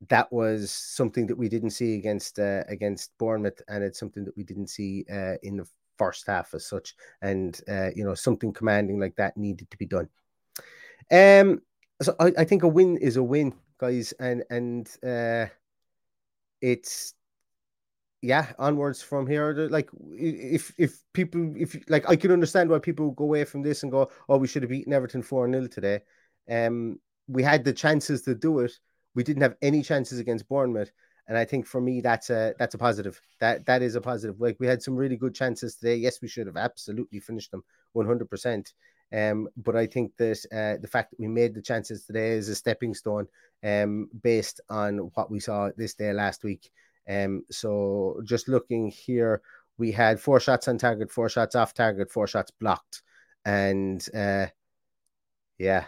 that 0.09 0.33
was 0.33 0.71
something 0.71 1.27
that 1.27 1.37
we 1.37 1.49
didn't 1.49 1.71
see 1.71 1.95
against 1.95 2.39
uh, 2.39 2.65
against 2.69 3.13
Bournemouth, 3.19 3.61
and 3.69 3.85
it's 3.85 3.99
something 3.99 4.25
that 4.25 4.37
we 4.37 4.45
didn't 4.45 4.69
see 4.69 5.05
uh, 5.13 5.35
in 5.43 5.57
the 5.57 5.69
first 5.99 6.27
half 6.27 6.55
as 6.55 6.67
such. 6.67 6.95
And 7.21 7.61
uh, 7.69 7.91
you 7.95 8.05
know, 8.05 8.15
something 8.15 8.53
commanding 8.53 8.99
like 8.99 9.17
that 9.17 9.37
needed 9.37 9.71
to 9.71 9.77
be 9.77 9.87
done. 9.87 10.09
Um, 11.11 11.61
so 12.01 12.15
I, 12.19 12.33
I 12.39 12.45
think 12.45 12.63
a 12.63 12.69
win 12.69 12.97
is 12.97 13.17
a 13.17 13.23
win, 13.23 13.55
guys, 13.79 14.13
and 14.19 14.43
and 14.49 14.89
uh, 15.07 15.47
it's 16.63 17.15
yeah, 18.23 18.53
onwards 18.59 19.03
from 19.03 19.27
here. 19.27 19.69
Like 19.71 19.91
if 20.13 20.73
if 20.79 21.03
people 21.13 21.55
if 21.57 21.77
like 21.89 22.09
I 22.09 22.17
can 22.17 22.31
understand 22.31 22.71
why 22.71 22.79
people 22.79 23.11
go 23.13 23.25
away 23.25 23.45
from 23.45 23.63
this 23.63 23.83
and 23.83 23.93
go, 23.93 24.11
oh, 24.29 24.39
we 24.39 24.47
should 24.47 24.63
have 24.63 24.71
beaten 24.71 24.93
Everton 24.93 25.23
four 25.23 25.51
0 25.51 25.67
today. 25.69 26.01
Um, 26.51 26.99
we 27.29 27.43
had 27.43 27.65
the 27.65 27.73
chances 27.73 28.23
to 28.23 28.35
do 28.35 28.61
it. 28.61 28.73
We 29.15 29.25
didn't 29.25 29.43
have 29.43 29.57
any 29.61 29.83
chances 29.83 30.19
against 30.19 30.49
Bournemouth, 30.49 30.93
and 31.27 31.37
I 31.37 31.45
think 31.45 31.67
for 31.67 31.81
me 31.81 32.01
that's 32.01 32.31
a 32.31 32.55
that's 32.59 32.75
a 32.75 32.79
positive. 32.79 33.21
That 33.41 33.67
that 33.67 33.83
is 33.83 33.97
a 33.97 34.01
positive. 34.01 34.41
Like 34.41 34.57
we 34.61 34.67
had 34.67 34.83
some 34.83 34.97
really 34.97 35.17
good 35.17 35.35
chances 35.35 35.77
today. 35.77 35.97
Yes, 35.97 36.21
we 36.23 36.29
should 36.29 36.47
have 36.47 36.57
absolutely 36.57 37.21
finished 37.21 37.51
them 37.51 37.65
one 37.93 38.07
hundred 38.07 38.31
percent. 38.31 38.73
Um, 39.13 39.49
but 39.57 39.75
I 39.75 39.87
think 39.87 40.17
that 40.19 40.39
uh, 40.53 40.81
the 40.81 40.89
fact 40.89 41.11
that 41.11 41.19
we 41.19 41.27
made 41.27 41.55
the 41.55 41.63
chances 41.63 42.05
today 42.05 42.31
is 42.31 42.49
a 42.49 42.55
stepping 42.55 42.95
stone, 42.95 43.27
um, 43.65 44.09
based 44.23 44.61
on 44.69 45.11
what 45.15 45.31
we 45.31 45.41
saw 45.41 45.71
this 45.77 45.95
day 45.95 46.13
last 46.13 46.45
week. 46.45 46.71
Um, 47.09 47.43
so 47.51 48.21
just 48.25 48.47
looking 48.47 48.89
here, 48.89 49.43
we 49.79 49.91
had 49.91 50.21
four 50.21 50.39
shots 50.39 50.69
on 50.69 50.79
target, 50.79 51.11
four 51.11 51.29
shots 51.29 51.57
off 51.57 51.75
target, 51.75 52.13
four 52.13 52.29
shots 52.29 52.53
blocked, 52.53 53.03
and 53.45 54.07
uh, 54.15 54.47
yeah. 55.59 55.87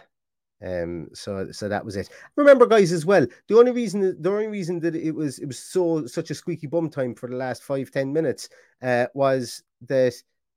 Um, 0.63 1.09
so 1.13 1.51
so 1.51 1.67
that 1.67 1.83
was 1.83 1.95
it. 1.95 2.09
Remember, 2.35 2.65
guys, 2.65 2.91
as 2.91 3.05
well. 3.05 3.27
The 3.47 3.57
only 3.57 3.71
reason 3.71 4.21
the 4.21 4.29
only 4.29 4.47
reason 4.47 4.79
that 4.81 4.95
it 4.95 5.13
was 5.13 5.39
it 5.39 5.45
was 5.45 5.59
so 5.59 6.05
such 6.05 6.31
a 6.31 6.35
squeaky 6.35 6.67
bum 6.67 6.89
time 6.89 7.15
for 7.15 7.29
the 7.29 7.35
last 7.35 7.63
five 7.63 7.91
ten 7.91 8.13
minutes 8.13 8.49
uh, 8.81 9.07
was 9.13 9.63
that 9.87 10.13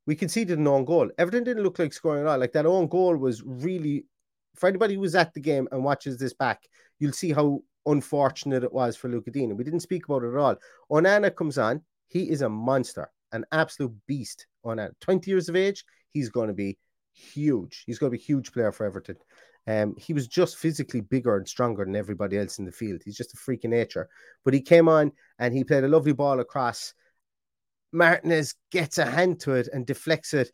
we 0.06 0.14
conceded 0.14 0.58
an 0.58 0.68
own 0.68 0.84
goal. 0.84 1.10
Everton 1.18 1.44
didn't 1.44 1.64
look 1.64 1.78
like 1.78 1.92
scoring 1.92 2.22
at 2.22 2.28
all. 2.28 2.38
Like 2.38 2.52
that 2.52 2.66
own 2.66 2.86
goal 2.86 3.16
was 3.16 3.42
really 3.42 4.04
for 4.56 4.68
anybody 4.68 4.94
who 4.94 5.00
was 5.00 5.14
at 5.14 5.34
the 5.34 5.40
game 5.40 5.68
and 5.70 5.84
watches 5.84 6.18
this 6.18 6.32
back, 6.32 6.62
you'll 6.98 7.12
see 7.12 7.32
how 7.32 7.60
unfortunate 7.84 8.64
it 8.64 8.72
was 8.72 8.96
for 8.96 9.08
Lucas 9.08 9.32
Digne. 9.32 9.52
We 9.52 9.64
didn't 9.64 9.80
speak 9.80 10.06
about 10.06 10.24
it 10.24 10.32
at 10.32 10.36
all. 10.36 10.56
Onana 10.90 11.34
comes 11.34 11.58
on. 11.58 11.82
He 12.08 12.30
is 12.30 12.42
a 12.42 12.48
monster, 12.48 13.10
an 13.32 13.44
absolute 13.52 13.94
beast. 14.06 14.46
Onana, 14.64 14.92
20 15.00 15.30
years 15.30 15.48
of 15.48 15.56
age, 15.56 15.84
he's 16.12 16.28
going 16.28 16.48
to 16.48 16.54
be 16.54 16.78
huge. 17.12 17.84
He's 17.86 17.98
going 17.98 18.10
to 18.10 18.16
be 18.16 18.22
a 18.22 18.26
huge 18.26 18.52
player 18.52 18.72
for 18.72 18.86
Everton. 18.86 19.16
Um, 19.66 19.96
he 19.98 20.12
was 20.12 20.28
just 20.28 20.56
physically 20.56 21.00
bigger 21.00 21.36
and 21.36 21.48
stronger 21.48 21.84
than 21.84 21.96
everybody 21.96 22.38
else 22.38 22.58
in 22.58 22.64
the 22.64 22.72
field. 22.72 23.02
He's 23.04 23.16
just 23.16 23.34
a 23.34 23.36
freak 23.36 23.64
of 23.64 23.70
nature. 23.70 24.08
But 24.44 24.54
he 24.54 24.60
came 24.60 24.88
on 24.88 25.12
and 25.38 25.52
he 25.52 25.64
played 25.64 25.84
a 25.84 25.88
lovely 25.88 26.12
ball 26.12 26.40
across. 26.40 26.94
Martinez 27.92 28.54
gets 28.70 28.98
a 28.98 29.06
hand 29.06 29.40
to 29.40 29.54
it 29.54 29.68
and 29.72 29.86
deflects 29.86 30.34
it 30.34 30.52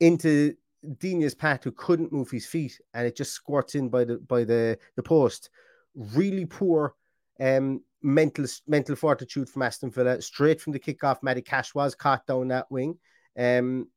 into 0.00 0.54
Digne's 0.98 1.34
path, 1.34 1.64
who 1.64 1.72
couldn't 1.72 2.12
move 2.12 2.30
his 2.30 2.46
feet, 2.46 2.78
and 2.92 3.06
it 3.06 3.16
just 3.16 3.32
squirts 3.32 3.74
in 3.74 3.88
by 3.88 4.04
the 4.04 4.18
by 4.18 4.44
the 4.44 4.78
the 4.96 5.02
post. 5.02 5.50
Really 5.94 6.44
poor 6.44 6.94
um, 7.40 7.82
mental 8.02 8.44
mental 8.66 8.96
fortitude 8.96 9.48
from 9.48 9.62
Aston 9.62 9.90
Villa. 9.90 10.20
Straight 10.20 10.60
from 10.60 10.72
the 10.72 10.78
kickoff, 10.78 11.22
Matty 11.22 11.42
Cash 11.42 11.74
was 11.74 11.94
caught 11.94 12.26
down 12.26 12.48
that 12.48 12.70
wing. 12.70 12.98
Um, 13.38 13.88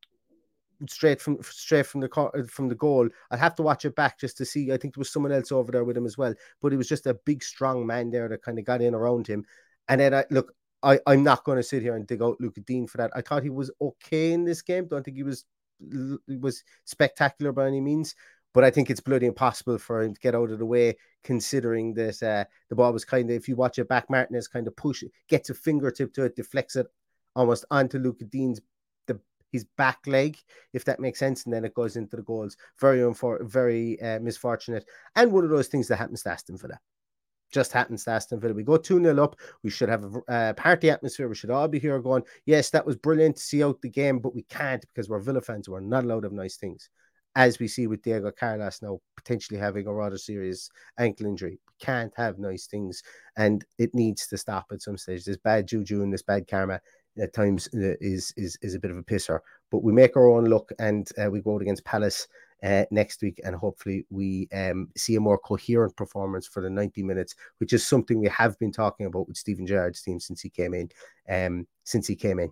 straight 0.88 1.22
from 1.22 1.38
straight 1.42 1.86
from 1.86 2.02
the 2.02 2.48
from 2.50 2.70
the 2.70 2.76
goal. 2.76 3.10
I'd 3.32 3.40
have 3.40 3.56
to 3.56 3.63
watch 3.63 3.86
it 3.86 3.96
back 3.96 4.20
just 4.20 4.38
to 4.38 4.46
see. 4.46 4.72
I 4.72 4.78
think 4.78 4.94
there 4.94 5.02
was 5.02 5.12
someone 5.12 5.32
else 5.32 5.52
over 5.52 5.72
there 5.72 5.84
with 5.84 5.98
him 5.98 6.06
as 6.06 6.18
well, 6.18 6.34
but 6.62 6.74
it 6.74 6.78
was 6.78 6.90
just 6.90 7.08
a 7.08 7.13
big, 7.13 7.44
strong 7.44 7.86
man 7.86 8.12
there 8.12 8.28
that 8.30 8.44
kind 8.44 8.60
of 8.60 8.66
got 8.66 8.82
in 8.82 8.94
around 8.94 9.28
him. 9.28 9.46
And 9.90 10.02
then 10.02 10.13
I 10.13 10.26
look, 10.30 10.54
I 10.84 11.00
I'm 11.08 11.24
not 11.24 11.44
going 11.44 11.58
to 11.58 11.63
sit 11.63 11.82
here 11.82 11.96
and 11.96 12.06
dig 12.06 12.22
out 12.22 12.40
Lucas 12.40 12.63
Digne 12.66 12.88
for 12.88 12.98
that. 12.98 13.12
I 13.16 13.22
thought 13.22 13.44
he 13.44 13.50
was 13.50 13.72
okay 13.82 14.34
in 14.34 14.44
this 14.44 14.62
game. 14.62 14.88
Don't 14.88 15.04
think 15.04 15.18
he 15.18 15.24
was 15.24 15.46
was 16.28 16.63
spectacular 16.86 17.52
by 17.52 17.68
any 17.68 17.82
means. 17.82 18.16
But 18.54 18.63
I 18.63 18.72
think 18.72 18.90
it's 18.90 19.02
bloody 19.02 19.28
impossible 19.28 19.78
for 19.78 20.02
him 20.02 20.16
to 20.16 20.20
get 20.20 20.34
out 20.34 20.50
of 20.50 20.58
the 20.58 20.66
way, 20.66 20.98
considering 21.24 21.94
that 21.94 22.24
uh, 22.24 22.46
the 22.70 22.76
ball 22.76 22.92
was 22.92 23.06
kind 23.06 23.30
of, 23.30 23.36
if 23.36 23.48
you 23.48 23.56
watch 23.56 23.78
it 23.78 23.88
back, 23.88 24.10
Martinez 24.10 24.48
kind 24.48 24.68
of 24.68 24.76
push, 24.76 25.04
gets 25.28 25.52
a 25.52 25.54
fingertip 25.54 26.12
to 26.13 26.24
it, 26.24 26.36
deflects 26.36 26.76
it 26.76 26.88
almost 27.36 27.66
onto 27.70 28.00
Lucas 28.00 28.28
Digne's 28.30 28.60
his 29.58 29.65
back 29.78 30.00
leg, 30.06 30.38
if 30.74 30.86
that 30.86 31.00
makes 31.00 31.17
sense, 31.17 31.46
and 31.46 31.54
then 31.54 31.65
it 31.65 31.74
goes 31.74 31.96
into 31.96 32.15
the 32.15 32.22
goals. 32.22 32.56
Very 32.80 33.00
unfor- 33.00 33.50
very 33.50 34.00
uh, 34.02 34.20
misfortunate, 34.20 34.86
and 35.15 35.32
one 35.32 35.43
of 35.43 35.50
those 35.50 35.67
things 35.67 35.88
that 35.88 35.98
happens 35.98 36.22
to 36.24 36.30
Aston 36.30 36.58
Villa. 36.58 36.80
Just 37.52 37.72
happens 37.72 38.04
to 38.04 38.12
Aston 38.12 38.39
Villa. 38.39 38.54
We 38.54 38.63
go 38.63 38.78
2 38.78 39.02
0 39.02 39.24
up. 39.24 39.38
We 39.63 39.70
should 39.70 39.89
have 39.89 40.04
a 40.04 40.32
uh, 40.32 40.54
party 40.54 40.89
atmosphere. 40.89 41.30
We 41.30 41.36
should 41.36 41.50
all 41.50 41.67
be 41.67 41.80
here 41.80 42.00
going, 42.00 42.24
yes, 42.46 42.70
that 42.72 42.86
was 42.86 42.98
brilliant 42.98 43.38
to 43.38 43.41
see 43.41 43.63
out 43.63 43.82
the 43.82 43.89
game, 43.89 44.20
but 44.20 44.36
we 44.36 44.43
can't 44.43 44.82
because 44.82 45.10
we're 45.10 45.20
Villa 45.20 45.41
fans. 45.41 45.70
We're 45.70 45.80
not 45.80 46.04
allowed 46.04 46.26
have 46.26 46.34
nice 46.34 46.58
things. 46.58 46.89
As 47.36 47.60
we 47.60 47.67
see 47.67 47.88
with 47.88 48.02
Diego 48.02 48.32
Carlos 48.32 48.82
now 48.82 49.00
potentially 49.15 49.60
having 49.60 49.88
a 49.88 49.93
rather 49.93 50.17
serious 50.17 50.70
ankle 50.98 51.28
injury. 51.28 51.60
We 51.67 51.86
can't 51.86 52.13
have 52.17 52.39
nice 52.39 52.67
things 52.67 53.02
and 53.38 53.63
it 53.78 53.93
needs 53.93 54.28
to 54.28 54.38
stop 54.38 54.65
at 54.72 54.82
some 54.82 54.98
stage. 54.98 55.24
This 55.24 55.38
bad 55.38 55.67
juju 55.67 56.02
and 56.02 56.12
this 56.12 56.24
bad 56.24 56.48
karma 56.48 56.82
at 57.19 57.34
times 57.34 57.67
uh, 57.73 57.95
is 58.01 58.34
is 58.38 58.58
is 58.62 58.75
a 58.75 58.80
bit 58.80 58.91
of 58.91 58.97
a 58.97 59.03
pisser. 59.03 59.39
But 59.71 59.84
we 59.84 59.91
make 59.91 60.15
our 60.15 60.27
own 60.27 60.45
luck 60.45 60.69
and 60.80 61.10
uh, 61.17 61.30
we 61.30 61.41
go 61.41 61.56
out 61.56 61.62
against 61.62 61.86
Palace 61.86 62.27
uh, 62.63 62.86
next 62.91 63.21
week, 63.21 63.39
and 63.43 63.56
hopefully 63.56 64.06
we 64.10 64.47
um, 64.53 64.89
see 64.95 65.15
a 65.15 65.19
more 65.19 65.38
coherent 65.38 65.95
performance 65.95 66.47
for 66.47 66.62
the 66.62 66.69
90 66.69 67.03
minutes, 67.03 67.36
which 67.60 67.73
is 67.73 67.86
something 67.86 68.19
we 68.19 68.30
have 68.30 68.58
been 68.60 68.71
talking 68.71 69.06
about 69.06 69.27
with 69.27 69.38
Steven 69.38 69.67
Gerrard's 69.67 70.01
team 70.01 70.19
since 70.19 70.41
he 70.41 70.49
came 70.49 70.73
in. 70.73 70.89
Um, 71.30 71.67
since 71.84 72.08
he 72.08 72.15
came 72.15 72.39
in. 72.39 72.51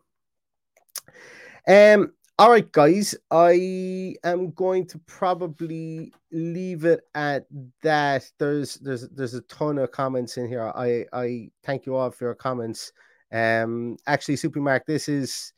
Um, 1.67 2.13
all 2.37 2.51
right, 2.51 2.69
guys, 2.71 3.15
I 3.31 4.15
am 4.25 4.51
going 4.51 4.87
to 4.87 4.99
probably 4.99 6.13
leave 6.31 6.83
it 6.83 7.01
at 7.15 7.45
that. 7.81 8.29
There's 8.37 8.75
there's 8.75 9.07
there's 9.09 9.35
a 9.35 9.41
ton 9.41 9.77
of 9.77 9.91
comments 9.91 10.35
in 10.37 10.47
here. 10.47 10.71
I 10.75 11.05
I 11.13 11.49
thank 11.63 11.85
you 11.85 11.95
all 11.95 12.11
for 12.11 12.25
your 12.25 12.35
comments. 12.35 12.91
Um, 13.31 13.97
actually, 14.07 14.35
Supermark, 14.35 14.81
this 14.85 15.09
is 15.09 15.53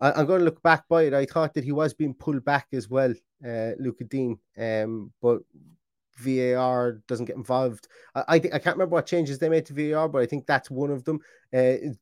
I, 0.00 0.20
am 0.20 0.26
going 0.26 0.40
to 0.40 0.44
look 0.44 0.62
back 0.62 0.86
by 0.88 1.04
it. 1.04 1.14
I 1.14 1.24
thought 1.24 1.54
that 1.54 1.64
he 1.64 1.72
was 1.72 1.94
being 1.94 2.14
pulled 2.14 2.44
back 2.44 2.68
as 2.72 2.88
well, 2.88 3.12
uh, 3.44 3.70
Lucas 3.78 4.06
Digne. 4.08 4.38
Um, 4.58 5.12
but 5.20 5.40
VAR 6.18 7.00
doesn't 7.06 7.26
get 7.26 7.36
involved. 7.36 7.88
I, 8.14 8.24
I 8.28 8.38
think 8.38 8.54
I 8.54 8.58
can't 8.58 8.76
remember 8.76 8.94
what 8.94 9.06
changes 9.06 9.38
they 9.38 9.48
made 9.48 9.66
to 9.66 9.74
VAR, 9.74 10.08
but 10.08 10.22
I 10.22 10.26
think 10.26 10.46
that's 10.46 10.70
one 10.70 10.90
of 10.90 11.04
them. 11.04 11.20
Uh, 11.52 11.92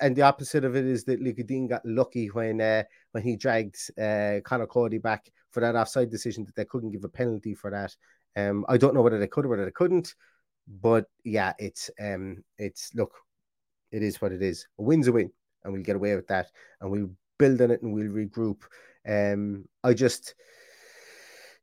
and 0.00 0.16
the 0.16 0.22
opposite 0.22 0.64
of 0.64 0.76
it 0.76 0.84
is 0.84 1.04
that 1.04 1.20
Lucas 1.20 1.44
Digne 1.44 1.68
got 1.68 1.84
lucky 1.84 2.28
when 2.28 2.60
uh, 2.60 2.82
when 3.12 3.22
he 3.22 3.36
dragged 3.36 3.76
uh, 3.98 4.40
Conor 4.44 4.66
Coady 4.66 4.98
back 4.98 5.30
for 5.50 5.60
that 5.60 5.76
offside 5.76 6.10
decision 6.10 6.44
that 6.44 6.54
they 6.56 6.64
couldn't 6.64 6.92
give 6.92 7.04
a 7.04 7.08
penalty 7.08 7.54
for 7.54 7.70
that. 7.70 7.94
Um, 8.36 8.64
I 8.68 8.76
don't 8.76 8.94
know 8.94 9.02
whether 9.02 9.18
they 9.18 9.26
could 9.26 9.44
or 9.44 9.48
whether 9.48 9.64
they 9.64 9.70
couldn't, 9.70 10.14
but 10.66 11.06
yeah, 11.24 11.52
it's 11.58 11.90
um, 12.00 12.44
it's 12.58 12.94
look, 12.94 13.12
it 13.92 14.02
is 14.02 14.20
what 14.20 14.32
it 14.32 14.42
is. 14.42 14.66
A 14.78 14.82
win's 14.82 15.08
a 15.08 15.12
win, 15.12 15.30
and 15.64 15.72
we'll 15.72 15.82
get 15.82 15.96
away 15.96 16.14
with 16.14 16.26
that, 16.28 16.50
and 16.80 16.90
we'll 16.90 17.10
build 17.40 17.62
on 17.62 17.72
it 17.72 17.82
and 17.82 17.92
we'll 17.92 18.04
regroup. 18.04 18.62
Um, 19.08 19.64
I 19.82 19.94
just, 19.94 20.34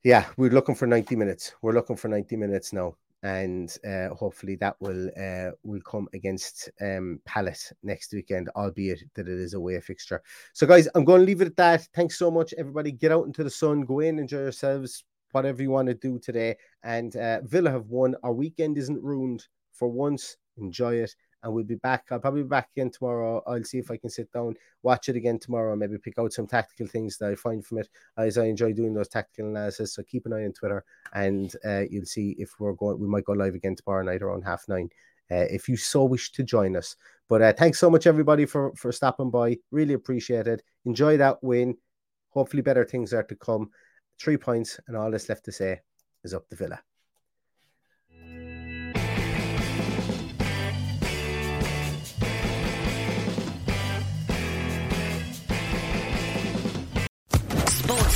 yeah, 0.03 0.25
we're 0.35 0.49
looking 0.49 0.75
for 0.75 0.87
90 0.87 1.15
minutes. 1.15 1.53
We're 1.61 1.73
looking 1.73 1.95
for 1.95 2.09
90 2.09 2.35
minutes 2.35 2.73
now. 2.73 2.95
And 3.23 3.75
uh, 3.87 4.09
hopefully 4.09 4.55
that 4.57 4.75
will 4.79 5.09
uh, 5.19 5.51
will 5.63 5.81
come 5.81 6.07
against 6.13 6.69
um, 6.81 7.19
Palace 7.25 7.73
next 7.81 8.13
weekend, 8.13 8.49
albeit 8.55 9.03
that 9.15 9.27
it 9.27 9.39
is 9.39 9.55
a 9.55 9.57
away 9.57 9.79
fixture. 9.81 10.21
So, 10.53 10.67
guys, 10.67 10.87
I'm 10.93 11.03
going 11.03 11.21
to 11.21 11.25
leave 11.25 11.41
it 11.41 11.47
at 11.47 11.57
that. 11.57 11.87
Thanks 11.95 12.19
so 12.19 12.29
much, 12.29 12.53
everybody. 12.59 12.91
Get 12.91 13.11
out 13.11 13.25
into 13.25 13.43
the 13.43 13.49
sun, 13.49 13.81
go 13.81 14.01
in, 14.01 14.19
enjoy 14.19 14.41
yourselves, 14.41 15.03
whatever 15.31 15.63
you 15.63 15.71
want 15.71 15.87
to 15.87 15.95
do 15.95 16.19
today. 16.19 16.57
And 16.83 17.15
uh, 17.15 17.41
Villa 17.41 17.71
have 17.71 17.87
won. 17.87 18.15
Our 18.21 18.33
weekend 18.33 18.77
isn't 18.77 19.03
ruined 19.03 19.47
for 19.73 19.87
once. 19.89 20.37
Enjoy 20.57 20.93
it 20.95 21.15
and 21.43 21.53
we'll 21.53 21.63
be 21.63 21.75
back. 21.75 22.05
I'll 22.11 22.19
probably 22.19 22.43
be 22.43 22.49
back 22.49 22.69
again 22.75 22.89
tomorrow. 22.89 23.43
I'll 23.47 23.63
see 23.63 23.77
if 23.77 23.91
I 23.91 23.97
can 23.97 24.09
sit 24.09 24.31
down, 24.31 24.55
watch 24.83 25.09
it 25.09 25.15
again 25.15 25.39
tomorrow, 25.39 25.75
maybe 25.75 25.97
pick 25.97 26.17
out 26.19 26.33
some 26.33 26.47
tactical 26.47 26.87
things 26.87 27.17
that 27.17 27.29
I 27.29 27.35
find 27.35 27.65
from 27.65 27.79
it, 27.79 27.89
as 28.17 28.37
I 28.37 28.45
enjoy 28.45 28.73
doing 28.73 28.93
those 28.93 29.07
tactical 29.07 29.49
analysis. 29.49 29.93
So 29.93 30.03
keep 30.03 30.25
an 30.25 30.33
eye 30.33 30.45
on 30.45 30.53
Twitter, 30.53 30.83
and 31.13 31.53
uh, 31.65 31.83
you'll 31.89 32.05
see 32.05 32.35
if 32.39 32.51
we're 32.59 32.73
going. 32.73 32.99
We 32.99 33.07
might 33.07 33.25
go 33.25 33.33
live 33.33 33.55
again 33.55 33.75
tomorrow 33.75 34.03
night 34.03 34.21
around 34.21 34.43
half 34.43 34.63
nine. 34.67 34.89
Uh, 35.29 35.45
if 35.49 35.67
you 35.67 35.75
so 35.75 36.05
wish 36.05 36.31
to 36.31 36.43
join 36.43 36.77
us. 36.77 36.95
But 37.27 37.41
uh, 37.41 37.53
thanks 37.53 37.79
so 37.79 37.89
much, 37.89 38.07
everybody, 38.07 38.45
for 38.45 38.73
for 38.75 38.91
stopping 38.91 39.29
by. 39.29 39.57
Really 39.71 39.93
appreciate 39.93 40.47
it. 40.47 40.63
Enjoy 40.85 41.17
that 41.17 41.43
win. 41.43 41.75
Hopefully, 42.29 42.61
better 42.61 42.85
things 42.85 43.13
are 43.13 43.23
to 43.23 43.35
come. 43.35 43.69
Three 44.19 44.37
points, 44.37 44.79
and 44.87 44.95
all 44.95 45.11
that's 45.11 45.27
left 45.27 45.45
to 45.45 45.51
say 45.51 45.81
is 46.23 46.33
up 46.33 46.47
the 46.49 46.55
Villa. 46.55 46.81